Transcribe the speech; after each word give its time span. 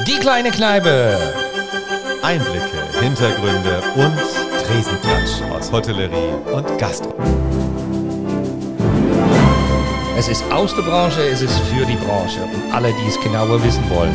Die 0.00 0.18
kleine 0.18 0.50
Kneipe. 0.50 1.18
Einblicke, 2.22 2.78
Hintergründe 2.98 3.82
und 3.94 4.16
Tresenklatsch 4.64 5.42
aus 5.54 5.70
Hotellerie 5.70 6.32
und 6.50 6.78
Gastro. 6.78 7.12
Es 10.16 10.28
ist 10.28 10.44
aus 10.50 10.74
der 10.74 10.82
Branche, 10.82 11.20
es 11.22 11.42
ist 11.42 11.58
für 11.60 11.84
die 11.84 11.96
Branche 11.96 12.40
und 12.42 12.74
alle, 12.74 12.92
die 12.94 13.06
es 13.06 13.20
genauer 13.20 13.62
wissen 13.62 13.84
wollen. 13.90 14.14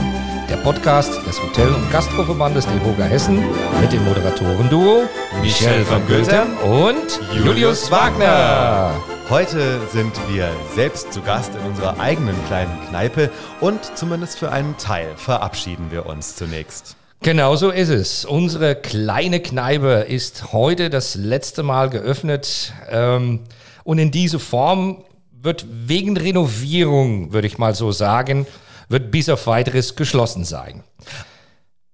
Der 0.49 0.57
Podcast 0.57 1.11
des 1.27 1.39
Hotel- 1.41 1.73
und 1.73 1.91
Gastroverbandes 1.91 2.65
DEHOGA 2.65 3.03
Hessen 3.03 3.45
mit 3.79 3.93
dem 3.93 4.03
Moderatoren-Duo 4.05 5.03
Michel 5.41 5.87
van 5.87 6.05
Gülten 6.07 6.57
und 6.63 7.19
Julius 7.33 7.91
Wagner. 7.91 8.95
Heute 9.29 9.85
sind 9.91 10.13
wir 10.29 10.49
selbst 10.73 11.11
zu 11.11 11.21
Gast 11.21 11.51
in 11.53 11.59
unserer 11.65 11.99
eigenen 11.99 12.33
kleinen 12.45 12.79
Kneipe 12.87 13.29
und 13.59 13.83
zumindest 13.97 14.39
für 14.39 14.53
einen 14.53 14.77
Teil 14.77 15.17
verabschieden 15.17 15.91
wir 15.91 16.05
uns 16.05 16.37
zunächst. 16.37 16.95
Genau 17.23 17.57
so 17.57 17.69
ist 17.69 17.89
es. 17.89 18.23
Unsere 18.23 18.73
kleine 18.75 19.41
Kneipe 19.41 20.05
ist 20.07 20.53
heute 20.53 20.89
das 20.89 21.15
letzte 21.15 21.61
Mal 21.61 21.89
geöffnet 21.89 22.71
ähm, 22.89 23.41
und 23.83 23.99
in 23.99 24.11
diese 24.11 24.39
Form 24.39 25.03
wird 25.33 25.65
wegen 25.69 26.15
Renovierung, 26.15 27.33
würde 27.33 27.47
ich 27.47 27.57
mal 27.57 27.75
so 27.75 27.91
sagen, 27.91 28.47
wird 28.87 29.11
bis 29.11 29.27
auf 29.27 29.45
weiteres 29.45 29.97
geschlossen 29.97 30.45
sein. 30.45 30.85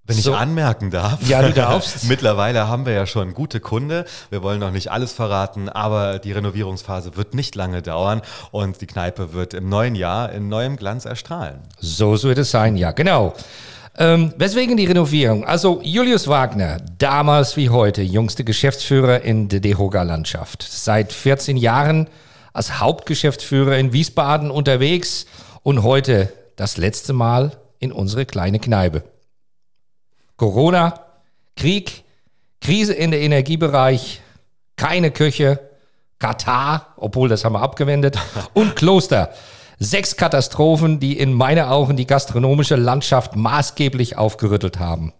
Wenn 0.06 0.18
So. 0.18 0.32
ich 0.32 0.38
anmerken 0.38 0.92
darf. 0.92 1.28
Ja, 1.30 1.42
du 1.42 1.54
darfst. 1.54 2.04
Mittlerweile 2.10 2.68
haben 2.68 2.86
wir 2.86 2.92
ja 2.92 3.06
schon 3.06 3.34
gute 3.34 3.62
Kunde. 3.62 4.04
Wir 4.30 4.44
wollen 4.44 4.60
noch 4.60 4.72
nicht 4.72 4.92
alles 4.92 5.14
verraten, 5.14 5.70
aber 5.70 6.20
die 6.20 6.34
Renovierungsphase 6.34 7.16
wird 7.16 7.34
nicht 7.34 7.56
lange 7.56 7.82
dauern 7.82 8.22
und 8.52 8.82
die 8.82 8.86
Kneipe 8.88 9.32
wird 9.32 9.54
im 9.54 9.70
neuen 9.70 9.96
Jahr 9.96 10.32
in 10.34 10.50
neuem 10.50 10.76
Glanz 10.76 11.06
erstrahlen. 11.06 11.60
So 11.80 12.18
soll 12.18 12.34
es 12.34 12.52
sein, 12.52 12.76
ja, 12.76 12.92
genau. 12.92 13.34
Ähm, 13.98 14.34
weswegen 14.38 14.76
die 14.76 14.86
Renovierung? 14.88 15.46
Also 15.46 15.80
Julius 15.84 16.28
Wagner, 16.28 16.78
damals 16.98 17.56
wie 17.56 17.70
heute, 17.70 18.02
jüngste 18.02 18.44
Geschäftsführer 18.44 19.22
in 19.22 19.48
der 19.48 19.62
Dehoga-Landschaft. 19.62 20.64
Seit 20.68 21.14
14 21.14 21.56
Jahren 21.56 22.10
als 22.52 22.80
Hauptgeschäftsführer 22.82 23.78
in 23.78 23.94
Wiesbaden 23.94 24.52
unterwegs 24.52 25.28
und 25.62 25.84
heute 25.84 26.34
das 26.56 26.76
letzte 26.76 27.14
Mal 27.14 27.52
in 27.80 27.92
unsere 27.94 28.26
kleine 28.26 28.60
Kneipe. 28.60 29.04
Corona, 30.38 31.00
Krieg, 31.56 32.04
Krise 32.62 32.94
in 32.94 33.12
der 33.12 33.22
Energiebereich, 33.22 34.22
keine 34.76 35.12
Küche, 35.12 35.60
Katar, 36.20 36.94
obwohl 36.98 37.30
das 37.30 37.44
haben 37.44 37.54
wir 37.54 37.62
abgewendet, 37.62 38.18
und 38.54 38.76
Kloster. 38.76 39.32
Sechs 39.80 40.16
Katastrophen, 40.16 41.00
die 41.00 41.18
in 41.18 41.34
meinen 41.34 41.66
Augen 41.66 41.98
die 41.98 42.08
gastronomische 42.08 42.76
Landschaft 42.76 43.36
maßgeblich 43.36 44.18
aufgerüttelt 44.18 44.80
haben. 44.80 45.12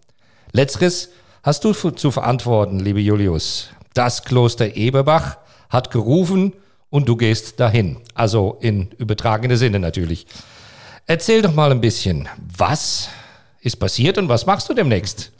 Letzteres 0.52 1.10
hast 1.42 1.64
du 1.64 1.72
zu 1.72 2.10
verantworten, 2.10 2.80
liebe 2.80 3.00
Julius. 3.00 3.68
Das 3.92 4.24
Kloster 4.24 4.76
Eberbach 4.76 5.36
hat 5.68 5.90
gerufen 5.90 6.54
und 6.88 7.08
du 7.08 7.16
gehst 7.16 7.60
dahin. 7.60 7.98
Also 8.14 8.56
in 8.60 8.88
übertragene 8.98 9.56
Sinne 9.56 9.80
natürlich. 9.80 10.26
Erzähl 11.06 11.42
doch 11.42 11.52
mal 11.52 11.70
ein 11.70 11.80
bisschen, 11.80 12.28
was 12.56 13.08
ist 13.64 13.76
passiert 13.76 14.18
und 14.18 14.28
was 14.28 14.44
machst 14.44 14.68
du 14.68 14.74
demnächst? 14.74 15.32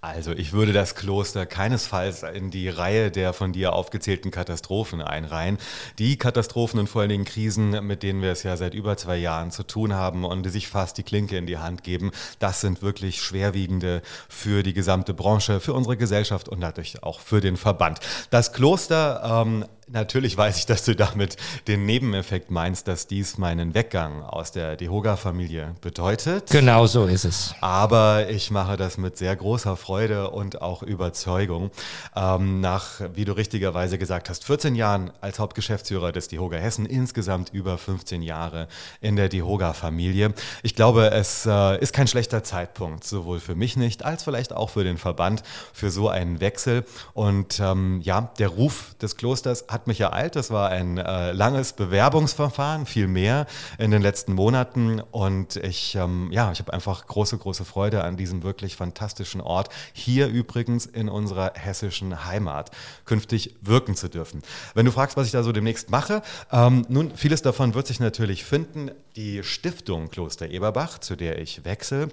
Also 0.00 0.32
ich 0.32 0.52
würde 0.52 0.72
das 0.72 0.94
Kloster 0.94 1.44
keinesfalls 1.44 2.22
in 2.22 2.50
die 2.50 2.70
Reihe 2.70 3.10
der 3.10 3.34
von 3.34 3.52
dir 3.52 3.74
aufgezählten 3.74 4.30
Katastrophen 4.30 5.02
einreihen. 5.02 5.58
Die 5.98 6.16
Katastrophen 6.16 6.80
und 6.80 6.88
vor 6.88 7.02
allen 7.02 7.10
Dingen 7.10 7.26
Krisen, 7.26 7.86
mit 7.86 8.02
denen 8.02 8.22
wir 8.22 8.30
es 8.30 8.44
ja 8.44 8.56
seit 8.56 8.72
über 8.72 8.96
zwei 8.96 9.18
Jahren 9.18 9.50
zu 9.50 9.62
tun 9.62 9.92
haben 9.92 10.24
und 10.24 10.44
die 10.44 10.48
sich 10.48 10.68
fast 10.68 10.96
die 10.96 11.02
Klinke 11.02 11.36
in 11.36 11.46
die 11.46 11.58
Hand 11.58 11.84
geben, 11.84 12.12
das 12.38 12.62
sind 12.62 12.80
wirklich 12.80 13.20
schwerwiegende 13.20 14.00
für 14.28 14.62
die 14.62 14.72
gesamte 14.72 15.12
Branche, 15.12 15.60
für 15.60 15.74
unsere 15.74 15.98
Gesellschaft 15.98 16.48
und 16.48 16.60
natürlich 16.60 17.02
auch 17.02 17.20
für 17.20 17.42
den 17.42 17.58
Verband. 17.58 18.00
Das 18.30 18.54
Kloster, 18.54 19.42
ähm, 19.44 19.66
natürlich 19.88 20.36
weiß 20.36 20.58
ich, 20.58 20.66
dass 20.66 20.84
du 20.84 20.94
damit 20.94 21.36
den 21.68 21.86
Nebeneffekt 21.86 22.50
meinst, 22.50 22.88
dass 22.88 23.06
dies 23.06 23.38
meinen 23.38 23.74
Weggang 23.74 24.22
aus 24.22 24.52
der 24.52 24.76
Dehoga-Familie 24.76 25.74
bedeutet. 25.80 26.50
Genau 26.50 26.86
so 26.86 27.06
ist 27.06 27.24
es. 27.24 27.54
Aber 27.60 28.28
ich 28.28 28.50
mache 28.50 28.76
das 28.76 28.98
mit 28.98 29.16
sehr 29.16 29.34
großer 29.36 29.76
Freude 29.76 30.30
und 30.30 30.60
auch 30.60 30.82
Überzeugung. 30.82 31.70
Ähm, 32.14 32.60
nach, 32.60 33.00
wie 33.14 33.24
du 33.24 33.32
richtigerweise 33.32 33.98
gesagt 33.98 34.28
hast, 34.28 34.44
14 34.44 34.74
Jahren 34.74 35.12
als 35.20 35.38
Hauptgeschäftsführer 35.38 36.12
des 36.12 36.28
DEHOGA 36.28 36.56
Hessen, 36.56 36.86
insgesamt 36.86 37.50
über 37.52 37.78
15 37.78 38.22
Jahre 38.22 38.68
in 39.00 39.16
der 39.16 39.28
DEHOGA-Familie. 39.28 40.34
Ich 40.62 40.74
glaube, 40.74 41.10
es 41.10 41.46
äh, 41.46 41.80
ist 41.80 41.92
kein 41.92 42.08
schlechter 42.08 42.42
Zeitpunkt, 42.42 43.04
sowohl 43.04 43.40
für 43.40 43.54
mich 43.54 43.76
nicht, 43.76 44.04
als 44.04 44.24
vielleicht 44.24 44.52
auch 44.52 44.70
für 44.70 44.84
den 44.84 44.98
Verband, 44.98 45.42
für 45.72 45.90
so 45.90 46.08
einen 46.08 46.40
Wechsel. 46.40 46.84
Und 47.14 47.60
ähm, 47.60 48.00
ja, 48.02 48.32
der 48.38 48.48
Ruf 48.48 48.94
des 49.00 49.16
Klosters 49.16 49.64
hat 49.68 49.75
mich 49.84 50.00
ereilt. 50.00 50.36
Das 50.36 50.50
war 50.50 50.70
ein 50.70 50.98
äh, 50.98 51.32
langes 51.32 51.74
Bewerbungsverfahren, 51.74 52.86
viel 52.86 53.06
mehr 53.06 53.46
in 53.78 53.90
den 53.90 54.00
letzten 54.02 54.32
Monaten. 54.32 55.00
Und 55.00 55.56
ich, 55.56 55.94
ähm, 55.94 56.30
ja, 56.32 56.50
ich 56.52 56.58
habe 56.60 56.72
einfach 56.72 57.06
große, 57.06 57.36
große 57.36 57.64
Freude 57.64 58.04
an 58.04 58.16
diesem 58.16 58.42
wirklich 58.42 58.76
fantastischen 58.76 59.40
Ort. 59.40 59.68
Hier 59.92 60.28
übrigens 60.28 60.86
in 60.86 61.08
unserer 61.08 61.52
hessischen 61.54 62.24
Heimat 62.24 62.70
künftig 63.04 63.54
wirken 63.60 63.94
zu 63.94 64.08
dürfen. 64.08 64.42
Wenn 64.74 64.86
du 64.86 64.92
fragst, 64.92 65.16
was 65.16 65.26
ich 65.26 65.32
da 65.32 65.42
so 65.42 65.52
demnächst 65.52 65.90
mache, 65.90 66.22
ähm, 66.50 66.86
nun, 66.88 67.14
vieles 67.14 67.42
davon 67.42 67.74
wird 67.74 67.86
sich 67.86 68.00
natürlich 68.00 68.44
finden. 68.44 68.90
Die 69.16 69.42
Stiftung 69.42 70.10
Kloster 70.10 70.48
Eberbach, 70.48 70.98
zu 70.98 71.16
der 71.16 71.38
ich 71.38 71.64
wechsle, 71.64 72.08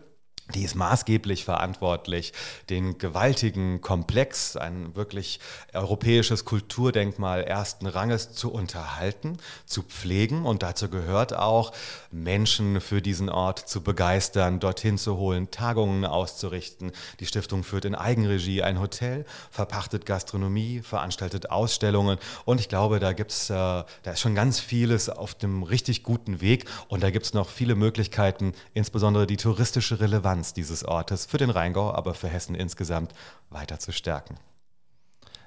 die 0.53 0.63
ist 0.63 0.75
maßgeblich 0.75 1.45
verantwortlich, 1.45 2.33
den 2.69 2.97
gewaltigen 2.97 3.79
Komplex, 3.79 4.57
ein 4.57 4.93
wirklich 4.93 5.39
europäisches 5.73 6.43
Kulturdenkmal 6.43 7.43
ersten 7.43 7.87
Ranges 7.87 8.33
zu 8.33 8.51
unterhalten, 8.51 9.37
zu 9.65 9.83
pflegen. 9.83 10.45
Und 10.45 10.61
dazu 10.61 10.89
gehört 10.89 11.33
auch, 11.33 11.71
Menschen 12.11 12.81
für 12.81 13.01
diesen 13.01 13.29
Ort 13.29 13.59
zu 13.59 13.81
begeistern, 13.81 14.59
dorthin 14.59 14.97
zu 14.97 15.15
holen, 15.15 15.49
Tagungen 15.49 16.03
auszurichten. 16.03 16.91
Die 17.21 17.25
Stiftung 17.25 17.63
führt 17.63 17.85
in 17.85 17.95
Eigenregie 17.95 18.63
ein 18.63 18.81
Hotel, 18.81 19.25
verpachtet 19.49 20.05
Gastronomie, 20.05 20.81
veranstaltet 20.81 21.51
Ausstellungen. 21.51 22.17
Und 22.43 22.59
ich 22.59 22.67
glaube, 22.67 22.99
da 22.99 23.13
gibt's, 23.13 23.49
äh, 23.49 23.53
da 23.53 23.85
ist 24.11 24.19
schon 24.19 24.35
ganz 24.35 24.59
vieles 24.59 25.07
auf 25.07 25.35
dem 25.35 25.63
richtig 25.63 26.03
guten 26.03 26.41
Weg. 26.41 26.65
Und 26.89 27.01
da 27.01 27.11
gibt 27.11 27.27
es 27.27 27.33
noch 27.33 27.47
viele 27.47 27.75
Möglichkeiten, 27.75 28.51
insbesondere 28.73 29.25
die 29.25 29.37
touristische 29.37 30.01
Relevanz 30.01 30.32
dieses 30.53 30.83
Ortes 30.83 31.25
für 31.25 31.37
den 31.37 31.49
Rheingau, 31.49 31.93
aber 31.93 32.15
für 32.15 32.27
Hessen 32.27 32.55
insgesamt 32.55 33.13
weiter 33.49 33.77
zu 33.77 33.91
stärken. 33.91 34.37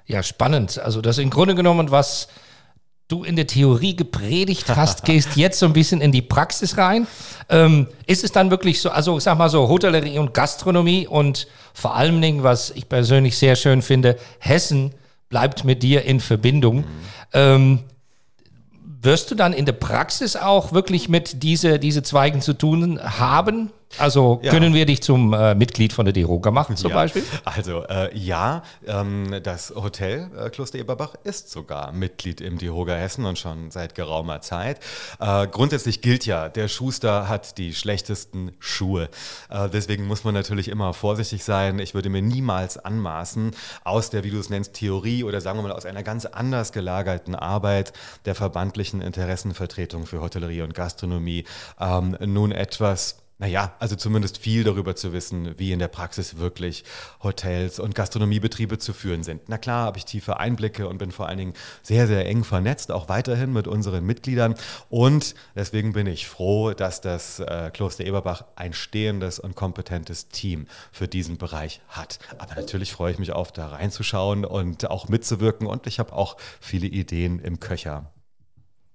Ja, 0.05 0.23
spannend. 0.23 0.79
Also 0.79 1.01
das 1.01 1.17
im 1.17 1.29
Grunde 1.29 1.53
genommen, 1.53 1.91
was 1.91 2.29
du 3.09 3.23
in 3.23 3.35
der 3.35 3.47
Theorie 3.47 3.95
gepredigt 3.95 4.75
hast, 4.75 5.03
gehst 5.05 5.35
jetzt 5.35 5.59
so 5.59 5.65
ein 5.65 5.73
bisschen 5.73 6.01
in 6.01 6.11
die 6.11 6.21
Praxis 6.21 6.77
rein. 6.77 7.07
Ähm, 7.49 7.87
ist 8.05 8.23
es 8.23 8.31
dann 8.31 8.49
wirklich 8.49 8.81
so, 8.81 8.89
also 8.89 9.17
ich 9.17 9.23
sag 9.23 9.37
mal 9.37 9.49
so, 9.49 9.67
Hotellerie 9.67 10.17
und 10.19 10.33
Gastronomie 10.33 11.07
und 11.07 11.47
vor 11.73 11.95
allen 11.95 12.21
Dingen, 12.21 12.43
was 12.43 12.71
ich 12.71 12.87
persönlich 12.87 13.37
sehr 13.37 13.55
schön 13.55 13.81
finde, 13.81 14.17
Hessen 14.39 14.93
bleibt 15.29 15.65
mit 15.65 15.83
dir 15.83 16.03
in 16.03 16.19
Verbindung. 16.19 16.85
Ähm, 17.33 17.83
wirst 19.01 19.29
du 19.31 19.35
dann 19.35 19.53
in 19.53 19.65
der 19.65 19.73
Praxis 19.73 20.35
auch 20.35 20.71
wirklich 20.71 21.09
mit 21.09 21.43
diese, 21.43 21.79
diese 21.79 22.03
Zweigen 22.03 22.41
zu 22.41 22.53
tun 22.53 22.99
haben? 23.01 23.71
Also 23.97 24.39
Ja. 24.43 24.51
können 24.51 24.73
wir 24.73 24.85
dich 24.85 25.01
zum 25.01 25.33
äh, 25.33 25.55
Mitglied 25.55 25.93
von 25.93 26.05
der 26.05 26.13
DEHOGA 26.13 26.51
machen 26.51 26.75
zum 26.75 26.89
Ja, 26.91 26.95
Beispiel? 26.97 27.23
Also 27.45 27.83
äh, 27.85 28.15
ja, 28.17 28.61
ähm, 28.85 29.39
das 29.43 29.73
Hotel 29.75 30.29
äh, 30.37 30.49
Kloster 30.49 30.77
Eberbach 30.77 31.15
ist 31.23 31.49
sogar 31.49 31.91
Mitglied 31.93 32.41
im 32.41 32.57
DEHOGA 32.57 32.93
Hessen 32.95 33.25
und 33.25 33.39
schon 33.39 33.71
seit 33.71 33.95
geraumer 33.95 34.41
Zeit. 34.41 34.79
Äh, 35.19 35.47
grundsätzlich 35.47 36.01
gilt 36.01 36.25
ja, 36.25 36.49
der 36.49 36.67
Schuster 36.67 37.27
hat 37.29 37.57
die 37.57 37.73
schlechtesten 37.73 38.51
Schuhe. 38.59 39.09
Äh, 39.49 39.69
deswegen 39.69 40.05
muss 40.05 40.23
man 40.23 40.33
natürlich 40.33 40.67
immer 40.67 40.93
vorsichtig 40.93 41.43
sein. 41.43 41.79
Ich 41.79 41.93
würde 41.93 42.09
mir 42.09 42.21
niemals 42.21 42.77
anmaßen, 42.77 43.51
aus 43.83 44.09
der, 44.09 44.23
wie 44.23 44.31
du 44.31 44.39
es 44.39 44.49
nennst, 44.49 44.73
Theorie 44.73 45.23
oder 45.23 45.41
sagen 45.41 45.57
wir 45.59 45.63
mal 45.63 45.71
aus 45.71 45.85
einer 45.85 46.03
ganz 46.03 46.25
anders 46.25 46.71
gelagerten 46.71 47.35
Arbeit 47.35 47.93
der 48.25 48.35
verbandlichen 48.35 49.01
Interessenvertretung 49.01 50.05
für 50.05 50.21
Hotellerie 50.21 50.61
und 50.61 50.73
Gastronomie 50.73 51.45
ähm, 51.79 52.17
nun 52.25 52.51
etwas 52.51 53.17
naja, 53.39 53.75
also 53.77 53.95
zumindest 53.95 54.39
viel 54.39 54.63
darüber 54.63 54.95
zu 54.95 55.13
wissen, 55.13 55.57
wie 55.59 55.71
in 55.71 55.77
der 55.77 55.89
Praxis 55.89 56.37
wirklich 56.37 56.83
Hotels 57.21 57.79
und 57.79 57.93
Gastronomiebetriebe 57.93 58.79
zu 58.79 58.93
führen 58.93 59.23
sind. 59.23 59.43
Na 59.47 59.59
klar, 59.59 59.85
habe 59.85 59.99
ich 59.99 60.05
tiefe 60.05 60.39
Einblicke 60.39 60.87
und 60.87 60.97
bin 60.97 61.11
vor 61.11 61.27
allen 61.27 61.37
Dingen 61.37 61.53
sehr, 61.83 62.07
sehr 62.07 62.25
eng 62.25 62.43
vernetzt, 62.43 62.91
auch 62.91 63.09
weiterhin 63.09 63.53
mit 63.53 63.67
unseren 63.67 64.03
Mitgliedern. 64.05 64.55
Und 64.89 65.35
deswegen 65.55 65.93
bin 65.93 66.07
ich 66.07 66.27
froh, 66.27 66.73
dass 66.73 67.01
das 67.01 67.39
äh, 67.39 67.69
Kloster 67.71 68.05
Eberbach 68.05 68.45
ein 68.55 68.73
stehendes 68.73 69.37
und 69.37 69.55
kompetentes 69.55 70.29
Team 70.29 70.65
für 70.91 71.07
diesen 71.07 71.37
Bereich 71.37 71.81
hat. 71.89 72.17
Aber 72.39 72.55
natürlich 72.55 72.91
freue 72.91 73.11
ich 73.11 73.19
mich 73.19 73.33
auf, 73.33 73.51
da 73.51 73.67
reinzuschauen 73.67 74.45
und 74.45 74.89
auch 74.89 75.09
mitzuwirken. 75.09 75.67
Und 75.67 75.85
ich 75.85 75.99
habe 75.99 76.13
auch 76.13 76.37
viele 76.59 76.87
Ideen 76.87 77.37
im 77.39 77.59
Köcher. 77.59 78.11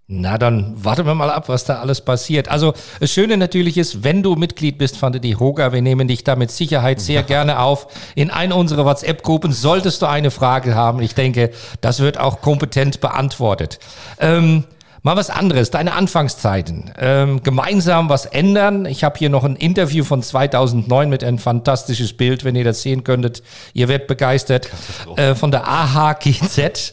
Na, 0.09 0.37
dann 0.37 0.75
warten 0.85 1.07
wir 1.07 1.15
mal 1.15 1.31
ab, 1.31 1.49
was 1.49 1.65
da 1.65 1.79
alles 1.79 2.01
passiert. 2.01 2.49
Also, 2.49 2.75
das 3.01 3.11
Schöne 3.13 3.37
natürlich 3.37 3.79
ist, 3.79 4.03
wenn 4.03 4.23
du 4.23 4.35
Mitglied 4.35 4.77
bist 4.77 4.97
von 4.97 5.13
der 5.13 5.21
DEHOGA, 5.21 5.73
wir 5.73 5.81
nehmen 5.81 6.09
dich 6.09 6.25
da 6.25 6.35
mit 6.35 6.51
Sicherheit 6.51 7.01
sehr 7.01 7.23
gerne 7.23 7.61
auf. 7.61 7.87
In 8.15 8.31
einer 8.31 8.57
unserer 8.57 8.85
WhatsApp-Gruppen 8.85 9.53
solltest 9.53 10.03
du 10.03 10.07
eine 10.07 10.31
Frage 10.31 10.75
haben. 10.75 11.01
Ich 11.01 11.15
denke, 11.15 11.51
das 11.81 12.01
wird 12.01 12.19
auch 12.19 12.41
kompetent 12.41 13.01
beantwortet. 13.01 13.79
Ähm, 14.19 14.65
mal 15.03 15.17
was 15.17 15.31
anderes, 15.31 15.71
deine 15.71 15.93
Anfangszeiten. 15.93 16.93
Ähm, 16.99 17.43
gemeinsam 17.45 18.09
was 18.09 18.27
ändern. 18.27 18.87
Ich 18.87 19.05
habe 19.05 19.19
hier 19.19 19.31
noch 19.31 19.45
ein 19.45 19.57
Interview 19.57 20.03
von 20.03 20.21
2009 20.21 21.09
mit 21.09 21.23
ein 21.23 21.39
fantastisches 21.39 22.13
Bild, 22.13 22.45
wenn 22.45 22.57
ihr 22.57 22.65
das 22.65 22.83
sehen 22.83 23.05
könntet. 23.05 23.45
Ihr 23.73 23.87
werdet 23.87 24.09
begeistert. 24.09 24.69
Äh, 25.17 25.37
von 25.37 25.53
der 25.53 25.69
AHGZ. 25.69 26.93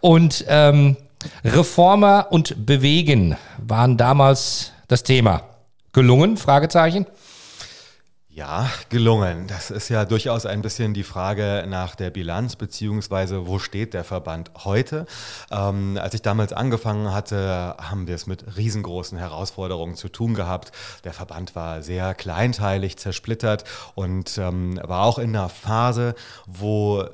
Und 0.00 0.44
ähm, 0.48 0.96
Reformer 1.44 2.28
und 2.30 2.66
Bewegen 2.66 3.36
waren 3.58 3.96
damals 3.96 4.72
das 4.88 5.02
Thema. 5.02 5.42
Gelungen? 5.92 6.36
Fragezeichen. 6.36 7.06
Ja, 8.34 8.70
gelungen. 8.88 9.46
Das 9.46 9.70
ist 9.70 9.90
ja 9.90 10.06
durchaus 10.06 10.46
ein 10.46 10.62
bisschen 10.62 10.94
die 10.94 11.02
Frage 11.02 11.66
nach 11.68 11.94
der 11.94 12.08
Bilanz, 12.08 12.56
beziehungsweise 12.56 13.46
wo 13.46 13.58
steht 13.58 13.92
der 13.92 14.04
Verband 14.04 14.50
heute? 14.64 15.04
Ähm, 15.50 15.98
als 16.00 16.14
ich 16.14 16.22
damals 16.22 16.54
angefangen 16.54 17.12
hatte, 17.12 17.76
haben 17.76 18.06
wir 18.06 18.14
es 18.14 18.26
mit 18.26 18.56
riesengroßen 18.56 19.18
Herausforderungen 19.18 19.96
zu 19.96 20.08
tun 20.08 20.32
gehabt. 20.32 20.72
Der 21.04 21.12
Verband 21.12 21.54
war 21.54 21.82
sehr 21.82 22.14
kleinteilig, 22.14 22.96
zersplittert 22.96 23.64
und 23.96 24.38
ähm, 24.38 24.80
war 24.82 25.04
auch 25.04 25.18
in 25.18 25.36
einer 25.36 25.50
Phase, 25.50 26.14
wo 26.46 27.04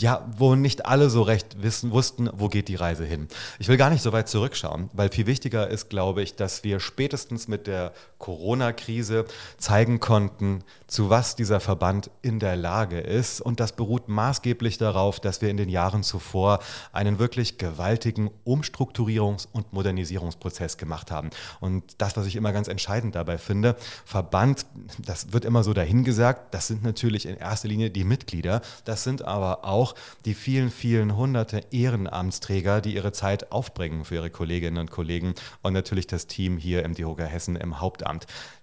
ja, 0.00 0.26
wo 0.36 0.54
nicht 0.54 0.86
alle 0.86 1.10
so 1.10 1.22
recht 1.22 1.62
wissen, 1.62 1.90
wussten, 1.90 2.30
wo 2.32 2.48
geht 2.48 2.68
die 2.68 2.74
Reise 2.74 3.04
hin. 3.04 3.28
Ich 3.58 3.68
will 3.68 3.76
gar 3.76 3.90
nicht 3.90 4.02
so 4.02 4.12
weit 4.12 4.28
zurückschauen, 4.28 4.90
weil 4.92 5.10
viel 5.10 5.26
wichtiger 5.26 5.68
ist, 5.68 5.90
glaube 5.90 6.22
ich, 6.22 6.36
dass 6.36 6.64
wir 6.64 6.80
spätestens 6.80 7.48
mit 7.48 7.66
der 7.66 7.92
Corona-Krise 8.24 9.26
zeigen 9.58 10.00
konnten, 10.00 10.64
zu 10.86 11.10
was 11.10 11.36
dieser 11.36 11.60
Verband 11.60 12.10
in 12.22 12.38
der 12.38 12.56
Lage 12.56 12.98
ist. 12.98 13.42
Und 13.42 13.60
das 13.60 13.76
beruht 13.76 14.08
maßgeblich 14.08 14.78
darauf, 14.78 15.20
dass 15.20 15.42
wir 15.42 15.50
in 15.50 15.58
den 15.58 15.68
Jahren 15.68 16.02
zuvor 16.02 16.60
einen 16.92 17.18
wirklich 17.18 17.58
gewaltigen 17.58 18.30
Umstrukturierungs- 18.46 19.46
und 19.52 19.74
Modernisierungsprozess 19.74 20.78
gemacht 20.78 21.10
haben. 21.10 21.28
Und 21.60 21.82
das, 21.98 22.16
was 22.16 22.24
ich 22.24 22.36
immer 22.36 22.52
ganz 22.52 22.68
entscheidend 22.68 23.14
dabei 23.14 23.36
finde, 23.36 23.76
Verband, 24.06 24.64
das 24.98 25.34
wird 25.34 25.44
immer 25.44 25.62
so 25.62 25.74
dahingesagt, 25.74 26.54
das 26.54 26.66
sind 26.66 26.82
natürlich 26.82 27.26
in 27.26 27.36
erster 27.36 27.68
Linie 27.68 27.90
die 27.90 28.04
Mitglieder, 28.04 28.62
das 28.86 29.04
sind 29.04 29.22
aber 29.22 29.66
auch 29.66 29.94
die 30.24 30.34
vielen, 30.34 30.70
vielen 30.70 31.14
hunderte 31.14 31.60
Ehrenamtsträger, 31.72 32.80
die 32.80 32.94
ihre 32.94 33.12
Zeit 33.12 33.52
aufbringen 33.52 34.06
für 34.06 34.14
ihre 34.14 34.30
Kolleginnen 34.30 34.78
und 34.78 34.90
Kollegen 34.90 35.34
und 35.60 35.74
natürlich 35.74 36.06
das 36.06 36.26
Team 36.26 36.56
hier 36.56 36.84
im 36.84 36.94
DEHOGA 36.94 37.24
Hessen 37.24 37.56
im 37.56 37.80
Hauptamt, 37.80 38.13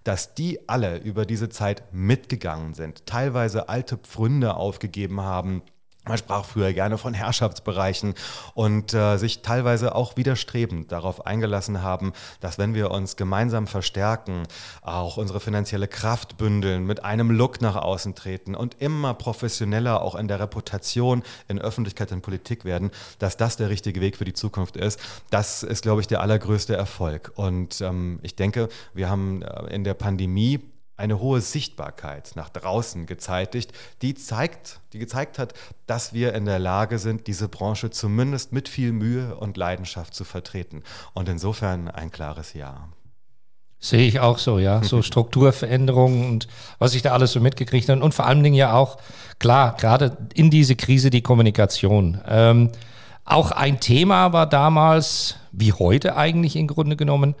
dass 0.04 0.34
die 0.34 0.68
alle 0.68 0.98
über 0.98 1.26
diese 1.26 1.48
Zeit 1.48 1.82
mitgegangen 1.92 2.74
sind, 2.74 3.06
teilweise 3.06 3.68
alte 3.68 3.96
Pfründe 3.96 4.54
aufgegeben 4.54 5.20
haben, 5.20 5.62
man 6.04 6.18
sprach 6.18 6.44
früher 6.44 6.72
gerne 6.72 6.98
von 6.98 7.14
Herrschaftsbereichen 7.14 8.14
und 8.54 8.92
äh, 8.92 9.18
sich 9.18 9.42
teilweise 9.42 9.94
auch 9.94 10.16
widerstrebend 10.16 10.90
darauf 10.90 11.26
eingelassen 11.26 11.82
haben, 11.82 12.12
dass 12.40 12.58
wenn 12.58 12.74
wir 12.74 12.90
uns 12.90 13.16
gemeinsam 13.16 13.68
verstärken, 13.68 14.42
auch 14.80 15.16
unsere 15.16 15.38
finanzielle 15.38 15.86
Kraft 15.86 16.36
bündeln, 16.38 16.86
mit 16.86 17.04
einem 17.04 17.30
Look 17.30 17.60
nach 17.60 17.76
außen 17.76 18.16
treten 18.16 18.54
und 18.56 18.76
immer 18.80 19.14
professioneller 19.14 20.02
auch 20.02 20.16
in 20.16 20.26
der 20.26 20.40
Reputation 20.40 21.22
in 21.46 21.60
Öffentlichkeit 21.60 22.10
und 22.10 22.22
Politik 22.22 22.64
werden, 22.64 22.90
dass 23.20 23.36
das 23.36 23.56
der 23.56 23.70
richtige 23.70 24.00
Weg 24.00 24.16
für 24.16 24.24
die 24.24 24.32
Zukunft 24.32 24.76
ist. 24.76 24.98
Das 25.30 25.62
ist, 25.62 25.82
glaube 25.82 26.00
ich, 26.00 26.08
der 26.08 26.20
allergrößte 26.20 26.74
Erfolg. 26.74 27.32
Und 27.36 27.80
ähm, 27.80 28.18
ich 28.22 28.34
denke, 28.34 28.68
wir 28.92 29.08
haben 29.08 29.42
äh, 29.42 29.74
in 29.74 29.84
der 29.84 29.94
Pandemie 29.94 30.60
eine 30.96 31.20
hohe 31.20 31.40
Sichtbarkeit 31.40 32.32
nach 32.34 32.48
draußen 32.48 33.06
gezeitigt, 33.06 33.72
die 34.02 34.14
zeigt, 34.14 34.80
die 34.92 34.98
gezeigt 34.98 35.38
hat, 35.38 35.54
dass 35.86 36.12
wir 36.12 36.34
in 36.34 36.44
der 36.44 36.58
Lage 36.58 36.98
sind, 36.98 37.26
diese 37.26 37.48
Branche 37.48 37.90
zumindest 37.90 38.52
mit 38.52 38.68
viel 38.68 38.92
Mühe 38.92 39.34
und 39.36 39.56
Leidenschaft 39.56 40.14
zu 40.14 40.24
vertreten. 40.24 40.82
Und 41.14 41.28
insofern 41.28 41.88
ein 41.88 42.10
klares 42.10 42.52
Ja. 42.52 42.88
Sehe 43.78 44.06
ich 44.06 44.20
auch 44.20 44.38
so, 44.38 44.60
ja. 44.60 44.82
So 44.84 45.02
Strukturveränderungen 45.02 46.28
und 46.28 46.46
was 46.78 46.94
ich 46.94 47.02
da 47.02 47.12
alles 47.12 47.32
so 47.32 47.40
mitgekriegt 47.40 47.88
habe. 47.88 48.00
Und 48.02 48.14
vor 48.14 48.26
allen 48.26 48.42
Dingen 48.42 48.54
ja 48.54 48.74
auch, 48.74 48.98
klar, 49.40 49.76
gerade 49.76 50.16
in 50.34 50.50
diese 50.50 50.76
Krise 50.76 51.10
die 51.10 51.22
Kommunikation. 51.22 52.20
Ähm, 52.28 52.70
auch 53.24 53.50
ein 53.50 53.80
Thema 53.80 54.32
war 54.32 54.46
damals, 54.48 55.36
wie 55.50 55.72
heute 55.72 56.16
eigentlich 56.16 56.54
im 56.54 56.68
Grunde 56.68 56.96
genommen, 56.96 57.34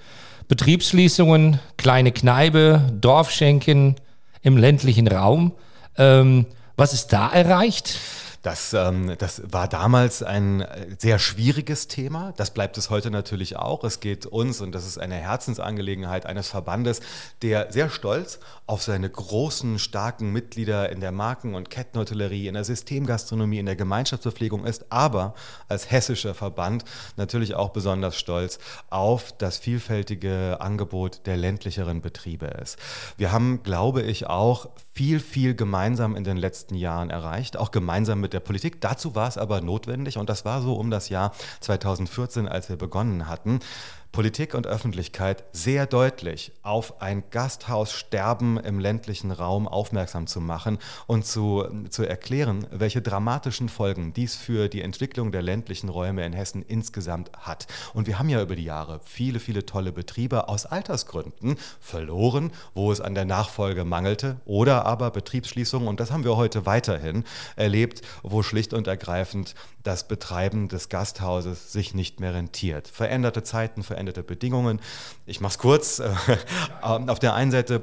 Betriebsschließungen, 0.52 1.60
kleine 1.78 2.12
Kneipe, 2.12 2.82
Dorfschenken 3.00 3.96
im 4.42 4.58
ländlichen 4.58 5.08
Raum. 5.08 5.52
Ähm, 5.96 6.44
was 6.76 6.92
ist 6.92 7.14
da 7.14 7.30
erreicht? 7.30 7.98
Das, 8.42 8.74
ähm, 8.74 9.14
das 9.18 9.40
war 9.52 9.68
damals 9.68 10.24
ein 10.24 10.62
äh, 10.62 10.96
sehr 10.98 11.20
schwieriges 11.20 11.86
Thema. 11.86 12.34
Das 12.36 12.52
bleibt 12.52 12.76
es 12.76 12.90
heute 12.90 13.12
natürlich 13.12 13.56
auch. 13.56 13.84
Es 13.84 14.00
geht 14.00 14.26
uns, 14.26 14.60
und 14.60 14.72
das 14.72 14.84
ist 14.84 14.98
eine 14.98 15.14
Herzensangelegenheit 15.14 16.26
eines 16.26 16.48
Verbandes, 16.48 17.00
der 17.42 17.70
sehr 17.70 17.88
stolz 17.88 18.40
auf 18.66 18.82
seine 18.82 19.08
großen, 19.08 19.78
starken 19.78 20.32
Mitglieder 20.32 20.90
in 20.90 21.00
der 21.00 21.12
Marken- 21.12 21.54
und 21.54 21.70
Kettenhotellerie, 21.70 22.48
in 22.48 22.54
der 22.54 22.64
Systemgastronomie, 22.64 23.60
in 23.60 23.66
der 23.66 23.76
Gemeinschaftsverpflegung 23.76 24.64
ist, 24.64 24.86
aber 24.90 25.34
als 25.68 25.92
hessischer 25.92 26.34
Verband 26.34 26.84
natürlich 27.16 27.54
auch 27.54 27.70
besonders 27.70 28.16
stolz 28.16 28.58
auf 28.90 29.30
das 29.38 29.58
vielfältige 29.58 30.60
Angebot 30.60 31.26
der 31.26 31.36
ländlicheren 31.36 32.00
Betriebe 32.00 32.46
ist. 32.46 32.76
Wir 33.16 33.30
haben, 33.30 33.62
glaube 33.62 34.02
ich, 34.02 34.26
auch 34.26 34.68
viel, 34.94 35.20
viel 35.20 35.54
gemeinsam 35.54 36.16
in 36.16 36.24
den 36.24 36.36
letzten 36.36 36.74
Jahren 36.74 37.08
erreicht, 37.08 37.56
auch 37.56 37.70
gemeinsam 37.70 38.20
mit 38.20 38.31
der 38.32 38.40
Politik. 38.40 38.80
Dazu 38.80 39.14
war 39.14 39.28
es 39.28 39.38
aber 39.38 39.60
notwendig 39.60 40.18
und 40.18 40.28
das 40.28 40.44
war 40.44 40.62
so 40.62 40.74
um 40.74 40.90
das 40.90 41.08
Jahr 41.08 41.32
2014, 41.60 42.48
als 42.48 42.68
wir 42.68 42.76
begonnen 42.76 43.28
hatten. 43.28 43.60
Politik 44.12 44.52
und 44.52 44.66
Öffentlichkeit 44.66 45.42
sehr 45.52 45.86
deutlich 45.86 46.52
auf 46.62 47.00
ein 47.00 47.24
Gasthaussterben 47.30 48.58
im 48.58 48.78
ländlichen 48.78 49.30
Raum 49.30 49.66
aufmerksam 49.66 50.26
zu 50.26 50.38
machen 50.38 50.76
und 51.06 51.24
zu, 51.24 51.64
zu 51.88 52.04
erklären, 52.04 52.66
welche 52.70 53.00
dramatischen 53.00 53.70
Folgen 53.70 54.12
dies 54.12 54.36
für 54.36 54.68
die 54.68 54.82
Entwicklung 54.82 55.32
der 55.32 55.40
ländlichen 55.40 55.88
Räume 55.88 56.26
in 56.26 56.34
Hessen 56.34 56.60
insgesamt 56.60 57.32
hat. 57.38 57.66
Und 57.94 58.06
wir 58.06 58.18
haben 58.18 58.28
ja 58.28 58.42
über 58.42 58.54
die 58.54 58.64
Jahre 58.64 59.00
viele, 59.02 59.40
viele 59.40 59.64
tolle 59.64 59.92
Betriebe 59.92 60.46
aus 60.46 60.66
Altersgründen 60.66 61.56
verloren, 61.80 62.52
wo 62.74 62.92
es 62.92 63.00
an 63.00 63.14
der 63.14 63.24
Nachfolge 63.24 63.86
mangelte 63.86 64.36
oder 64.44 64.84
aber 64.84 65.10
Betriebsschließungen, 65.10 65.88
und 65.88 66.00
das 66.00 66.10
haben 66.10 66.24
wir 66.24 66.36
heute 66.36 66.66
weiterhin 66.66 67.24
erlebt, 67.56 68.02
wo 68.22 68.42
schlicht 68.42 68.74
und 68.74 68.86
ergreifend 68.88 69.54
das 69.84 70.06
Betreiben 70.06 70.68
des 70.68 70.90
Gasthauses 70.90 71.72
sich 71.72 71.94
nicht 71.94 72.20
mehr 72.20 72.34
rentiert. 72.34 72.88
Veränderte 72.88 73.42
Zeiten, 73.42 73.82
veränderte 73.82 74.01
Bedingungen. 74.22 74.80
Ich 75.26 75.40
mache 75.40 75.52
es 75.52 75.58
kurz. 75.58 76.02
Auf 76.82 77.18
der 77.18 77.34
einen 77.34 77.50
Seite 77.50 77.82